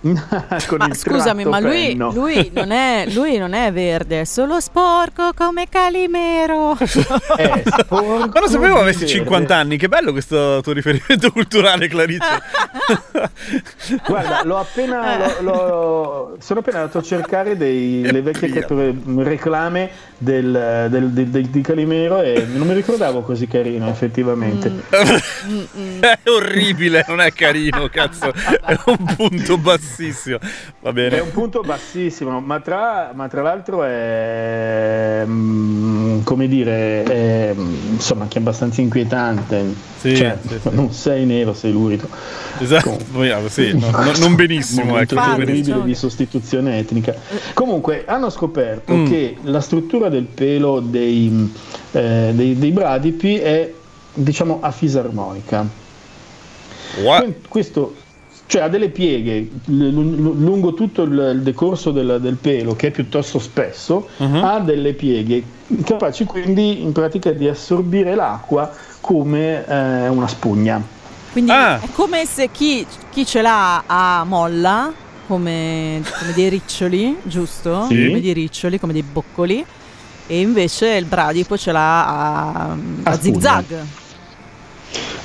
[0.66, 4.58] Con Ma il scusami, ma lui, lui non è, lui non è verde, è solo
[4.60, 6.76] sporco come Calimero.
[6.76, 9.14] È sporco Ma non sapevo avessi verde.
[9.14, 12.26] 50 anni, che bello questo tuo riferimento culturale, Clarice.
[14.06, 19.90] Guarda, l'ho appena, l'ho- l'ho- sono appena andato a cercare dei, le vecchie cap- reclame
[20.16, 24.70] del, del- del- del- di Calimero e non mi ricordavo così carino effettivamente.
[24.70, 26.00] Mm.
[26.00, 28.32] È orribile, non è carino, cazzo.
[28.32, 29.88] È un punto bassissimo.
[30.80, 31.18] Va È bene.
[31.20, 38.26] un punto bassissimo, ma tra, ma tra l'altro è mm, come dire, è, mm, insomma,
[38.28, 39.88] che è abbastanza inquietante.
[39.98, 40.68] Sì, Cioè, sì, sì.
[40.72, 42.08] non sei nero, sei lurido.
[42.58, 42.96] Esatto.
[43.12, 45.34] Poi, ah, sì, no, no, non benissimo, momento ecco.
[45.36, 47.14] terribile di sostituzione etnica.
[47.54, 49.06] Comunque hanno scoperto Mm.
[49.06, 51.52] che la struttura del pelo dei,
[51.92, 53.72] eh, dei, dei bradipi è
[54.14, 55.66] diciamo a fisarmonica.
[57.02, 57.22] What?
[57.22, 57.94] Que- Questo
[58.50, 63.38] cioè ha delle pieghe lungo tutto il, il decorso del, del pelo che è piuttosto
[63.38, 64.42] spesso, Mhm.
[64.42, 65.40] ha delle pieghe
[65.84, 68.68] capaci quindi in pratica di assorbire l'acqua
[69.00, 70.82] come eh, una spugna.
[71.30, 71.78] Quindi Ah.
[71.80, 74.92] è come se chi, chi ce l'ha a molla,
[75.28, 77.84] come, come dei riccioli, giusto?
[77.86, 78.06] Sì.
[78.08, 79.64] Come dei riccioli, come dei boccoli.
[80.26, 83.64] E invece il bradipo ce l'ha a, a A zigzag.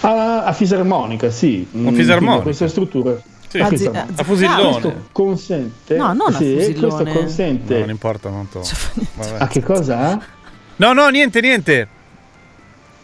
[0.05, 1.67] A, a fisarmonica, sì.
[1.73, 2.43] A Mm, fisarmonica.
[2.43, 3.15] Questa struttura.
[3.47, 3.59] Sì.
[3.59, 4.13] a A zi- fisarmonica.
[4.17, 4.71] a A fusillone.
[4.71, 5.95] Questo consente.
[5.97, 6.93] No, non a sì, fusillone.
[7.03, 7.79] Questo consente.
[7.79, 8.61] Non importa tanto.
[9.15, 9.35] Vabbè.
[9.39, 10.19] a che cosa?
[10.77, 11.87] No, no, niente, niente.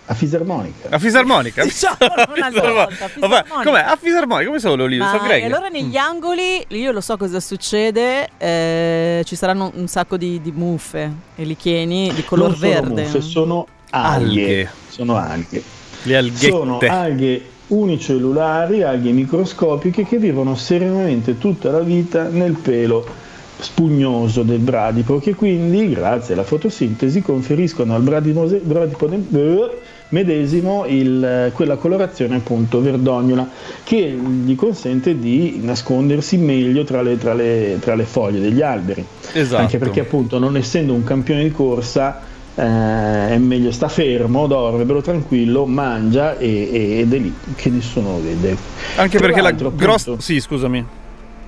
[0.07, 0.89] A fisarmonica.
[0.89, 1.63] A fisarmonica.
[1.63, 2.71] Diciamo una Fisarmonica.
[2.73, 3.63] volta, Vabbè, fisarmonica.
[3.63, 3.79] com'è?
[3.81, 4.97] A fisarmonica, come sono lì?
[4.97, 10.17] Sono e allora negli angoli, io lo so cosa succede, eh, ci saranno un sacco
[10.17, 13.01] di, di muffe e licheni di color non sono verde.
[13.03, 14.25] muffe, sono alghe.
[14.25, 14.69] Alghe.
[14.89, 15.63] Sono alghe.
[16.49, 23.05] Sono alghe unicellulari, alghe microscopiche che vivono serenamente tutta la vita nel pelo
[23.59, 29.77] spugnoso del bradipo che quindi grazie alla fotosintesi conferiscono al bradipo, bradipo eh,
[30.09, 33.47] medesimo il- quella colorazione appunto verdognola
[33.83, 33.99] che
[34.43, 39.61] gli consente di nascondersi meglio tra le, tra le- tra le foglie degli alberi Esatto.
[39.61, 42.19] anche perché appunto non essendo un campione di corsa
[42.55, 47.69] eh, è meglio sta fermo, dorme, bello tranquillo, mangia e- e- ed è lì che
[47.69, 48.55] nessuno lo vede.
[48.97, 50.09] Anche Tra perché la grossa...
[50.11, 50.85] appunto- Sì, scusami.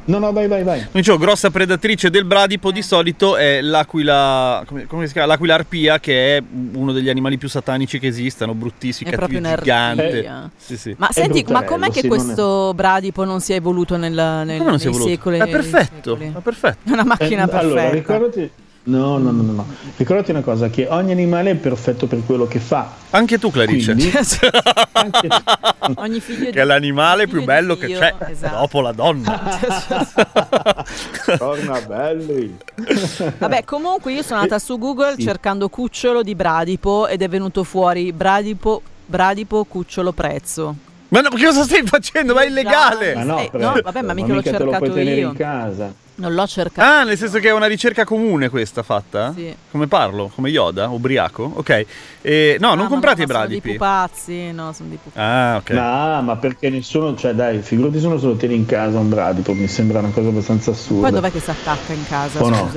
[0.06, 0.86] No, no, vai, vai, vai.
[0.92, 5.28] Dicevo, grossa predatrice del bradipo di solito è l'aquila, come, come si chiama?
[5.30, 6.44] L'aquila arpia, che è
[6.74, 10.50] uno degli animali più satanici che esistano, bruttissimi, È proprio cattivi, gigante.
[10.58, 10.94] Sì, sì.
[10.98, 13.96] Ma È senti, ma com'è che sì, non è- questo bradipo non si è evoluto
[13.96, 15.10] nel, nel, Come non si è nei voluto?
[15.16, 15.38] secoli?
[15.40, 16.34] È perfetto, secoli?
[16.38, 16.78] è perfetto.
[16.90, 17.60] È una macchina Eh, perfetta.
[17.60, 18.52] Allora, ricordati...
[18.86, 19.66] No, no, no, no.
[19.96, 22.92] Ricordati una cosa, che ogni animale è perfetto per quello che fa.
[23.12, 23.94] Anche tu, Clarice.
[23.94, 24.12] Quindi,
[24.92, 25.28] anche...
[25.96, 28.58] Ogni figlio che è l'animale più bello che c'è esatto.
[28.58, 29.42] dopo la donna.
[31.38, 32.58] Torna belli.
[33.38, 38.12] Vabbè, comunque io sono andata su Google cercando cucciolo di bradipo ed è venuto fuori
[38.12, 40.76] bradipo, bradipo cucciolo prezzo.
[41.08, 42.34] Ma no, che cosa stai facendo?
[42.34, 43.14] Ma è illegale!
[43.14, 45.30] Ma no, Eh, no, vabbè, ma mica l'ho te lo puoi cercato tenere io.
[45.30, 45.94] in casa.
[46.16, 46.88] Non l'ho cercato.
[46.88, 49.34] Ah, nel senso che è una ricerca comune questa fatta?
[49.36, 49.54] Sì.
[49.72, 50.32] Come parlo?
[50.36, 50.88] Come Yoda?
[50.90, 51.52] Ubriaco?
[51.56, 51.86] Ok.
[52.22, 53.68] E, no, Ah, non comprate no, i ma Sono bradipi.
[53.68, 55.20] dei pupazzi, no, sono dei pupazzi.
[55.26, 55.70] Ah, ok.
[55.72, 59.10] No, ma perché nessuno, cioè dai, figurati se uno se lo tiene in casa un
[59.10, 61.02] bradipo, mi sembra una cosa abbastanza assurda.
[61.10, 62.70] Poi dov'è che si attacca in casa, O no?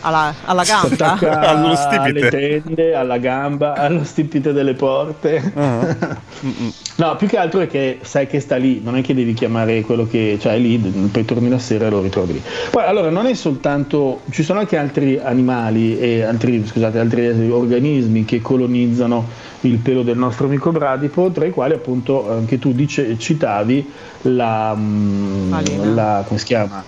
[0.00, 1.18] Alla, alla gamba?
[1.18, 2.20] Allo stipite.
[2.20, 5.52] alle tende, alla gamba, allo stipite delle porte.
[5.56, 6.72] Mm-mm.
[7.00, 9.80] No, più che altro è che sai che sta lì, non è che devi chiamare
[9.80, 12.42] quello che c'hai lì, poi torni la sera e lo ritrovi lì.
[12.70, 18.26] Poi allora non è soltanto, ci sono anche altri animali e altri, scusate, altri organismi
[18.26, 19.28] che colonizzano
[19.62, 23.90] il pelo del nostro amico bradipo, tra i quali appunto anche tu dice, citavi
[24.22, 26.84] la, mm, la come si chiama?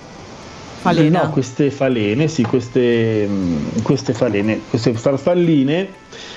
[0.82, 1.22] Falena.
[1.22, 5.88] No, queste falene, sì, queste, mm, queste falene, queste farfalline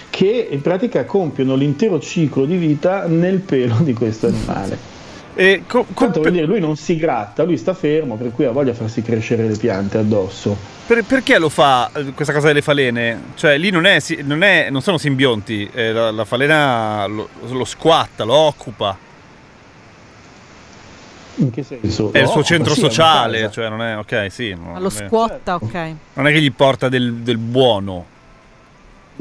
[0.10, 4.94] che in pratica compiono l'intero ciclo di vita nel pelo di questo animale.
[5.38, 8.52] E co- co- Tanto dire, lui non si gratta, lui sta fermo, per cui ha
[8.52, 10.56] voglia di farsi crescere le piante addosso.
[10.88, 13.20] per- perché lo fa eh, questa cosa delle falene?
[13.36, 17.66] Cioè, lì non, è, non, è- non sono simbionti, eh, la, la falena lo, lo
[17.66, 18.98] squatta, lo occupa.
[21.38, 22.12] In che senso?
[22.14, 24.54] È il No, suo centro sì, sociale, cioè non è ok, sì.
[24.54, 25.94] no, Ma lo non è- squatta, ok.
[26.14, 28.06] Non è che gli porta del, del buono.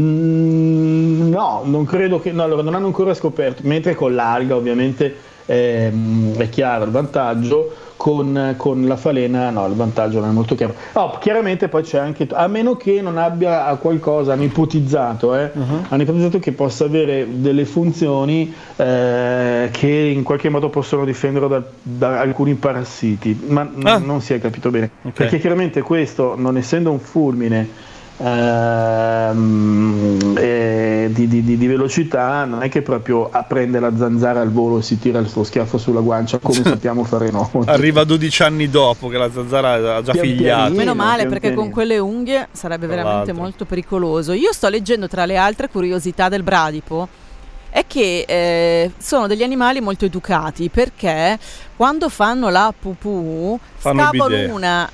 [0.00, 2.32] Mm, no, non credo che.
[2.32, 3.62] No, allora non hanno ancora scoperto.
[3.64, 5.14] Mentre con l'alga, ovviamente,
[5.46, 7.74] ehm, è chiaro il vantaggio.
[7.96, 10.74] Con, con la falena, no, il vantaggio non è molto chiaro.
[10.94, 12.26] No, chiaramente poi c'è anche.
[12.32, 15.84] A meno che non abbia qualcosa, hanno ipotizzato, eh, Uh-huh.
[15.88, 21.62] hanno ipotizzato che possa avere delle funzioni eh, che in qualche modo possono difenderlo da,
[21.80, 23.96] da alcuni parassiti, ma n- Ah.
[23.98, 24.90] non si è capito bene.
[25.02, 25.12] Ok.
[25.12, 32.68] Perché chiaramente questo, non essendo un fulmine ehm, eh, di, di- di- velocità, non è
[32.68, 36.38] che proprio prende la zanzara al volo e si tira il suo schiaffo sulla guancia
[36.38, 37.48] come sappiamo fare noi.
[37.66, 40.60] Arriva 12 anni dopo che la zanzara ha già Pian figliato.
[40.72, 40.78] pianino.
[40.78, 41.74] Meno male pian perché con pianino.
[41.74, 43.42] quelle unghie sarebbe Tra veramente l'altro.
[43.42, 44.32] molto pericoloso.
[44.32, 47.08] Io sto leggendo tra le altre curiosità del bradipo
[47.70, 51.36] è che eh, sono degli animali molto educati perché
[51.76, 54.50] quando fanno la pupù Fanno scavano bidet.
[54.52, 54.88] una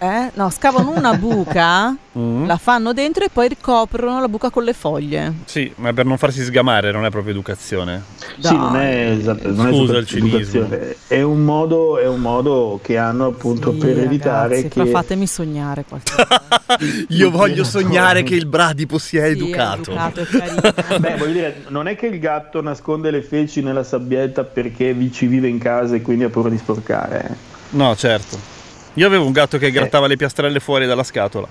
[0.00, 0.30] eh?
[0.34, 2.44] No, scavano una buca, Mm.
[2.46, 5.32] la fanno dentro e poi ricoprono la buca con le foglie.
[5.44, 8.02] Sì, ma per non farsi sgamare non è proprio educazione.
[8.40, 10.60] Sì, non è, esatto, non è Scusa il soltanto cinismo.
[10.62, 14.86] educazione, È un, modo, è un modo che hanno appunto Sì, per ragazzi, evitare che...
[14.86, 16.26] fatemi sognare qualcosa.
[17.10, 19.92] Io voglio sognare che il bradipo sia Sì, educato.
[19.92, 20.26] educato.
[20.98, 25.12] Beh, voglio dire, non è che il gatto nasconde le feci nella sabbietta perché vi
[25.12, 27.24] ci vive in casa e quindi ha paura di sporcare.
[27.30, 27.34] eh.
[27.76, 28.58] No, certo.
[29.00, 31.48] Io avevo un gatto che grattava le piastrelle fuori dalla scatola.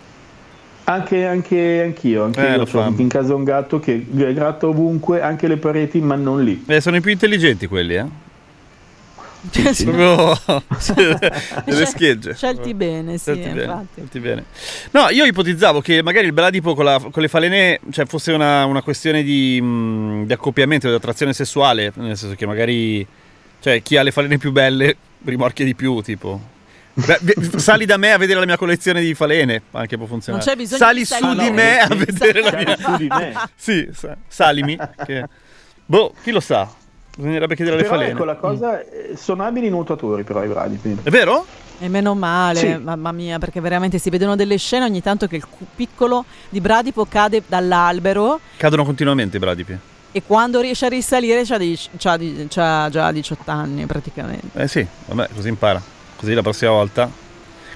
[0.84, 2.94] Anche, anche anch'io, anche Eh, io fanno.
[3.00, 6.64] in casa un gatto che gratta ovunque, anche le pareti, ma non lì.
[6.68, 8.06] Eh, sono i più intelligenti quelli, eh.
[9.74, 9.86] Sì.
[9.90, 10.38] Proprio
[11.66, 12.36] delle schegge.
[12.36, 13.88] Scelti bene, sì, Scelti bene, infatti.
[13.96, 14.44] scelti bene.
[14.92, 18.66] No, io ipotizzavo che magari il bradipo con, la- con le falene cioè, fosse una,
[18.66, 23.04] una questione di, mh, di accoppiamento, di attrazione sessuale, nel senso che magari
[23.60, 26.58] cioè, chi ha le falene più belle rimorchia di più, tipo.
[27.06, 30.44] Beh, sali da me a vedere la mia collezione di falene, anche può funzionare.
[30.44, 32.78] Non c'è bisogno Sali di su di me a vedere la Sali mia.
[32.78, 33.34] su di me.
[33.56, 34.78] Sì, sa- salimi.
[35.06, 35.26] che-
[35.86, 36.70] Boh, chi lo sa?
[37.16, 38.12] Bisognerebbe chiedere alle falene.
[38.12, 40.98] ecco la cosa, eh, sono abili nuotatori però i bradipi.
[41.04, 41.46] È vero?
[41.80, 42.78] E meno male, Sì.
[42.78, 45.44] mamma mia, perché veramente si vedono delle scene ogni tanto che il
[45.76, 49.78] piccolo di Bradipo cade dall'albero Cadono continuamente i bradipi.
[50.12, 54.48] e quando riesce a risalire c'ha, di- c'ha di- c'ha già 18 anni praticamente.
[54.62, 55.82] Eh sì, vabbè, così impara.
[56.20, 57.10] Così la prossima volta.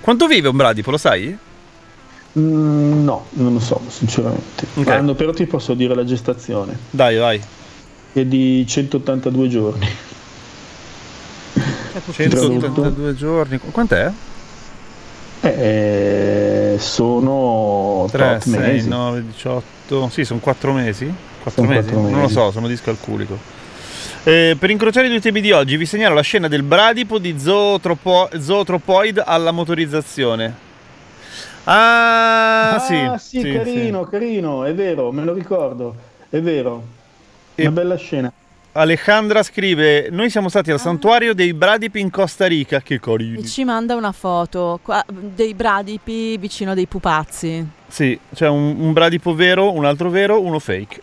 [0.01, 1.37] Quanto vive un bradipo, lo sai?
[2.37, 4.65] Mm, no, non lo so, sinceramente.
[4.73, 4.87] Ok.
[4.87, 7.41] Hanno, però ti posso dire la gestazione, Dai, vai.
[8.11, 9.87] è di 182 giorni.
[11.53, 12.35] Cioè, pochissimo.
[12.59, 13.57] 182 giorni.
[13.59, 14.11] Qu- Quant'è?
[15.41, 18.87] Eh, sono 3, 3 6, mesi.
[18.89, 20.09] 9, 18.
[20.09, 21.05] Sì, sono 4 mesi.
[21.43, 21.89] 4 Sono mesi?
[21.89, 22.33] quattro Non lo mesi.
[22.33, 23.37] so, sono discalculico.
[24.25, 27.37] Eh, per incrociare i due temi di oggi vi segnalo la scena del bradipo di
[27.37, 30.71] Zootropo- Zootropoid alla motorizzazione.
[31.65, 35.95] Ah, sì, Ah, sì, sì, carino, carino, è vero, me lo ricordo,
[36.29, 36.83] è vero.
[37.55, 38.31] E- Una bella scena.
[38.75, 42.81] Alejandra scrive: Noi siamo stati al santuario dei bradipi in Costa Rica.
[42.81, 43.45] Che E carini.
[43.45, 47.65] ci manda una foto qua- dei bradipi vicino a dei pupazzi.
[47.87, 51.01] Sì, c'è un, un bradipo vero, un altro vero, uno fake.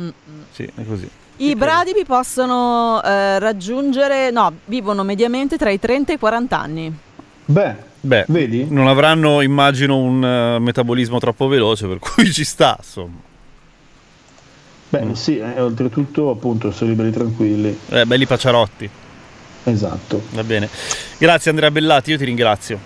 [0.00, 0.12] Mm-mm.
[0.50, 1.08] Sì, è così.
[1.48, 6.96] I bradipi possono eh, raggiungere, no, vivono mediamente tra i 30 e i 40 anni.
[7.44, 8.66] Beh, Beh, vedi?
[8.68, 13.30] non avranno, immagino, un eh, metabolismo troppo veloce, per cui ci sta, insomma.
[14.90, 15.12] Beh, Mm.
[15.12, 17.76] sì, eh, oltretutto appunto sono liberi tranquilli.
[17.88, 18.88] Eh, belli paciarotti,
[19.64, 20.22] Esatto.
[20.32, 20.68] va bene.
[21.18, 22.78] Grazie Andrea Bellati, io ti ringrazio.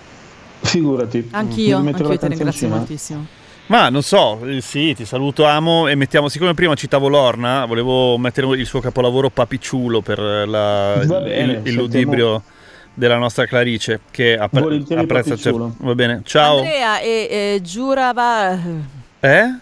[0.61, 1.29] Figurati.
[1.33, 3.27] Anch'io, anch'io ti ringrazio moltissimo.
[3.67, 8.17] Ma non so, eh, sì, ti saluto, amo e mettiamo, siccome prima citavo Lorna, volevo
[8.17, 12.43] mettere il suo capolavoro Papicciulo per la- bene, il, il ludibrio
[12.95, 15.75] della nostra Clarice che appre- Volentieri apprezza certo.
[15.79, 16.59] Va bene, ciao.
[16.59, 18.57] Andrea e eh, Giurava...
[19.21, 19.59] Eh?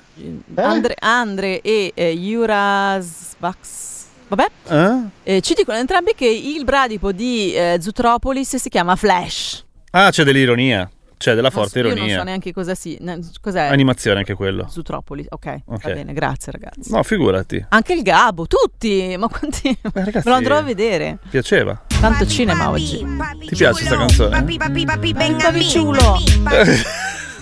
[0.57, 3.93] Andre, Andre e eh, Jurasvax...
[4.29, 5.37] Vabbè, Eh?
[5.37, 9.65] eh, ci dicono entrambi che il bradipo di eh, Zootropolis si chiama Flash.
[9.91, 10.91] Ah, c'è dell'ironia,
[11.25, 12.05] c'è della Non forte so- io ironia.
[12.09, 12.99] non so neanche cosa si...
[13.01, 13.63] ne- Cos'è?
[13.69, 14.67] Animazione anche quello.
[14.69, 15.83] Zootropolis, ok, Ok.
[15.87, 16.91] va bene, grazie ragazzi.
[16.93, 17.65] No, figurati.
[17.71, 19.69] Anche il Gabo, tutti, ma quanti...
[19.69, 21.19] Eh, ragazzi, Me lo andrò a vedere.
[21.31, 21.81] Piaceva.
[21.99, 22.99] Tanto cinema oggi.
[22.99, 24.37] Ti piace questa canzone?
[24.39, 25.35] Papi, papi, papi, Papi.
[25.35, 26.83] Papi,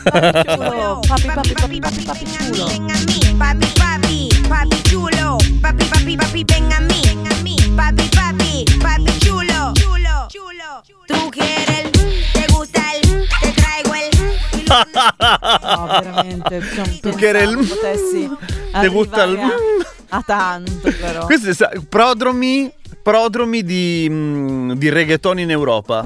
[0.04, 3.36] Papi chulo, papi, papi, papi, papi, papi mí.
[3.38, 5.36] Papi, papi, papi chulo.
[5.60, 7.56] Papi, papi, papi, ven a mí.
[7.74, 9.72] Papi, papi, papi chulo.
[9.74, 10.82] Chulo.
[11.06, 13.26] Tú quieres te gusta el,
[14.72, 16.60] No, veramente.
[16.74, 18.30] cioè, Tu che eri il- potessi
[18.90, 19.54] gusta il- arrivare
[20.08, 21.24] a, a tanto, però.
[21.26, 26.04] Questo è sa- prodromi, prodromi di, mm, di reggaeton in Europa.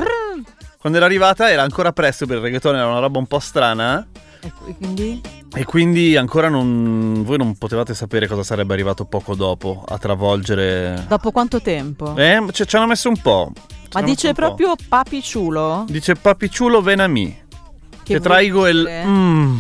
[0.79, 4.07] Quando era arrivata era ancora presto per il reggaeton, era una roba un po' strana.
[4.41, 5.21] E qui- quindi?
[5.55, 11.05] E quindi ancora non, voi non potevate sapere cosa sarebbe arrivato poco dopo a travolgere...
[11.09, 12.15] Dopo quanto tempo?
[12.17, 13.51] Eh, ci hanno messo un po'.
[13.55, 15.85] Ci Ma dice proprio papi ciulo?
[15.89, 17.01] Dice papiciulo ven
[18.07, 18.89] Che, vuol traigo il...
[19.05, 19.57] Mm.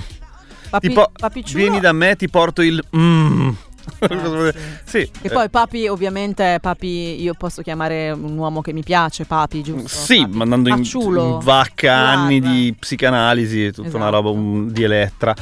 [0.70, 1.62] Papi, tipo, papi ciulo?
[1.62, 2.82] vieni da me, ti porto il...
[2.96, 3.50] Mm.
[4.00, 4.80] Vuol dire?
[4.84, 5.08] sì.
[5.22, 9.86] E poi papi, ovviamente, papi, io posso chiamare un uomo che mi piace, papi, giusto?
[9.88, 10.36] Sì, Papi.
[10.36, 12.56] mandando in, in vacca anni Guarda.
[12.58, 14.10] di psicanalisi, tutta una Esatto.
[14.10, 15.34] roba un- di Elettra.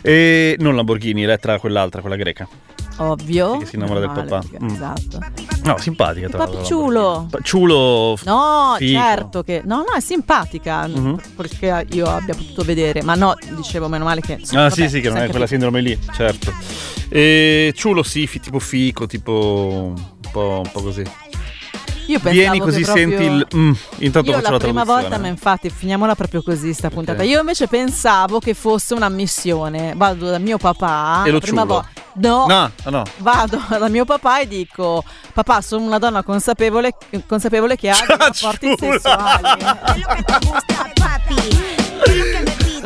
[0.00, 2.48] E non Lamborghini, Elettra quell'altra, quella greca.
[3.02, 3.56] Ovvio.
[3.58, 4.42] Che si innamora del papà.
[4.62, 4.68] Mm.
[4.68, 5.18] Esatto.
[5.64, 6.62] No, simpatica tra l'altro.
[6.64, 7.28] ciulo.
[7.42, 8.16] Ciulo.
[8.24, 8.98] No, Figo.
[9.00, 9.62] certo che...
[9.64, 11.18] No, no, è simpatica, Mhm.
[11.36, 14.34] perché io abbia potuto vedere, ma no, dicevo, meno male che...
[14.34, 16.52] Ah, vabbè, sì, sì, che non è quella più- sindrome lì, certo.
[17.08, 21.02] E ciulo, sì, tipo fico, tipo un po', un po' così.
[22.10, 23.46] Io pensavo Vieni che così, proprio- senti il.
[23.54, 27.22] Mm, intanto Io faccio la la, prima volta, ma infatti finiamola proprio così sta puntata.
[27.22, 29.92] Io invece pensavo che fosse una missione.
[29.96, 31.22] Vado da mio papà.
[31.24, 31.88] E lo prima volta.
[32.14, 33.02] No, No, no.
[33.18, 36.94] Vado da mio papà e dico: Papà, sono una donna consapevole,
[37.28, 39.58] consapevole che ha rapporti sessuali.
[39.58, 41.79] ¿Qué es lo que te gusta, papi?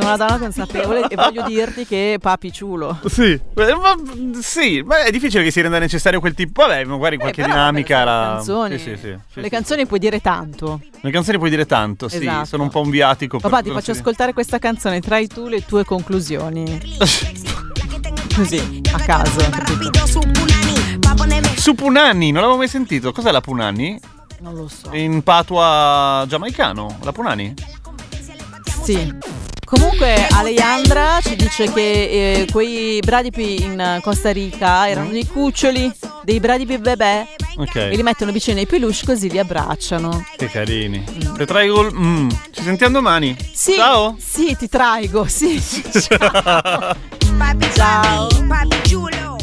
[0.04, 2.98] Sono una donna consapevole e voglio dirti che papi ciulo.
[3.06, 3.94] Sì, eh, ma,
[4.42, 6.60] sì, ma è difficile che si renda necessario quel tipo.
[6.62, 8.20] Vabbè, magari qualche Eh, però, dinamica vabbè.
[8.20, 10.80] Le canzoni, Sì, sì, sì, sì, le sì, canzoni puoi dire tanto.
[10.82, 10.90] sì.
[11.00, 12.18] Le canzoni puoi dire tanto, sì.
[12.18, 12.44] Esatto.
[12.44, 13.38] Sono un po' un viatico.
[13.38, 16.80] Papà, ti faccio ascoltare questa canzone, trai tu le tue conclusioni.
[18.36, 19.40] Così, a caso.
[21.56, 23.10] Su Punani, non l'avevo mai sentito.
[23.12, 23.98] Cos'è la Punani?
[24.40, 24.92] Non lo so.
[24.92, 27.54] In patua giamaicano, la Punani?
[28.82, 29.43] Sì.
[29.74, 31.80] Comunque Alejandra ci dice che
[32.42, 35.90] eh, quei bradipi in Costa Rica erano dei cuccioli,
[36.22, 37.74] dei bradipi bebè Ok.
[37.74, 40.24] e li mettono vicino ai peluche così li abbracciano.
[40.36, 41.02] Che carini.
[41.36, 41.94] Te traigo il...
[41.94, 42.28] Mm.
[42.52, 43.36] Ci sentiamo domani.
[43.52, 44.16] Sì, Ciao.
[44.16, 45.60] sì, ti traigo, sì.
[47.74, 48.28] Ciao.
[48.88, 49.33] chulo.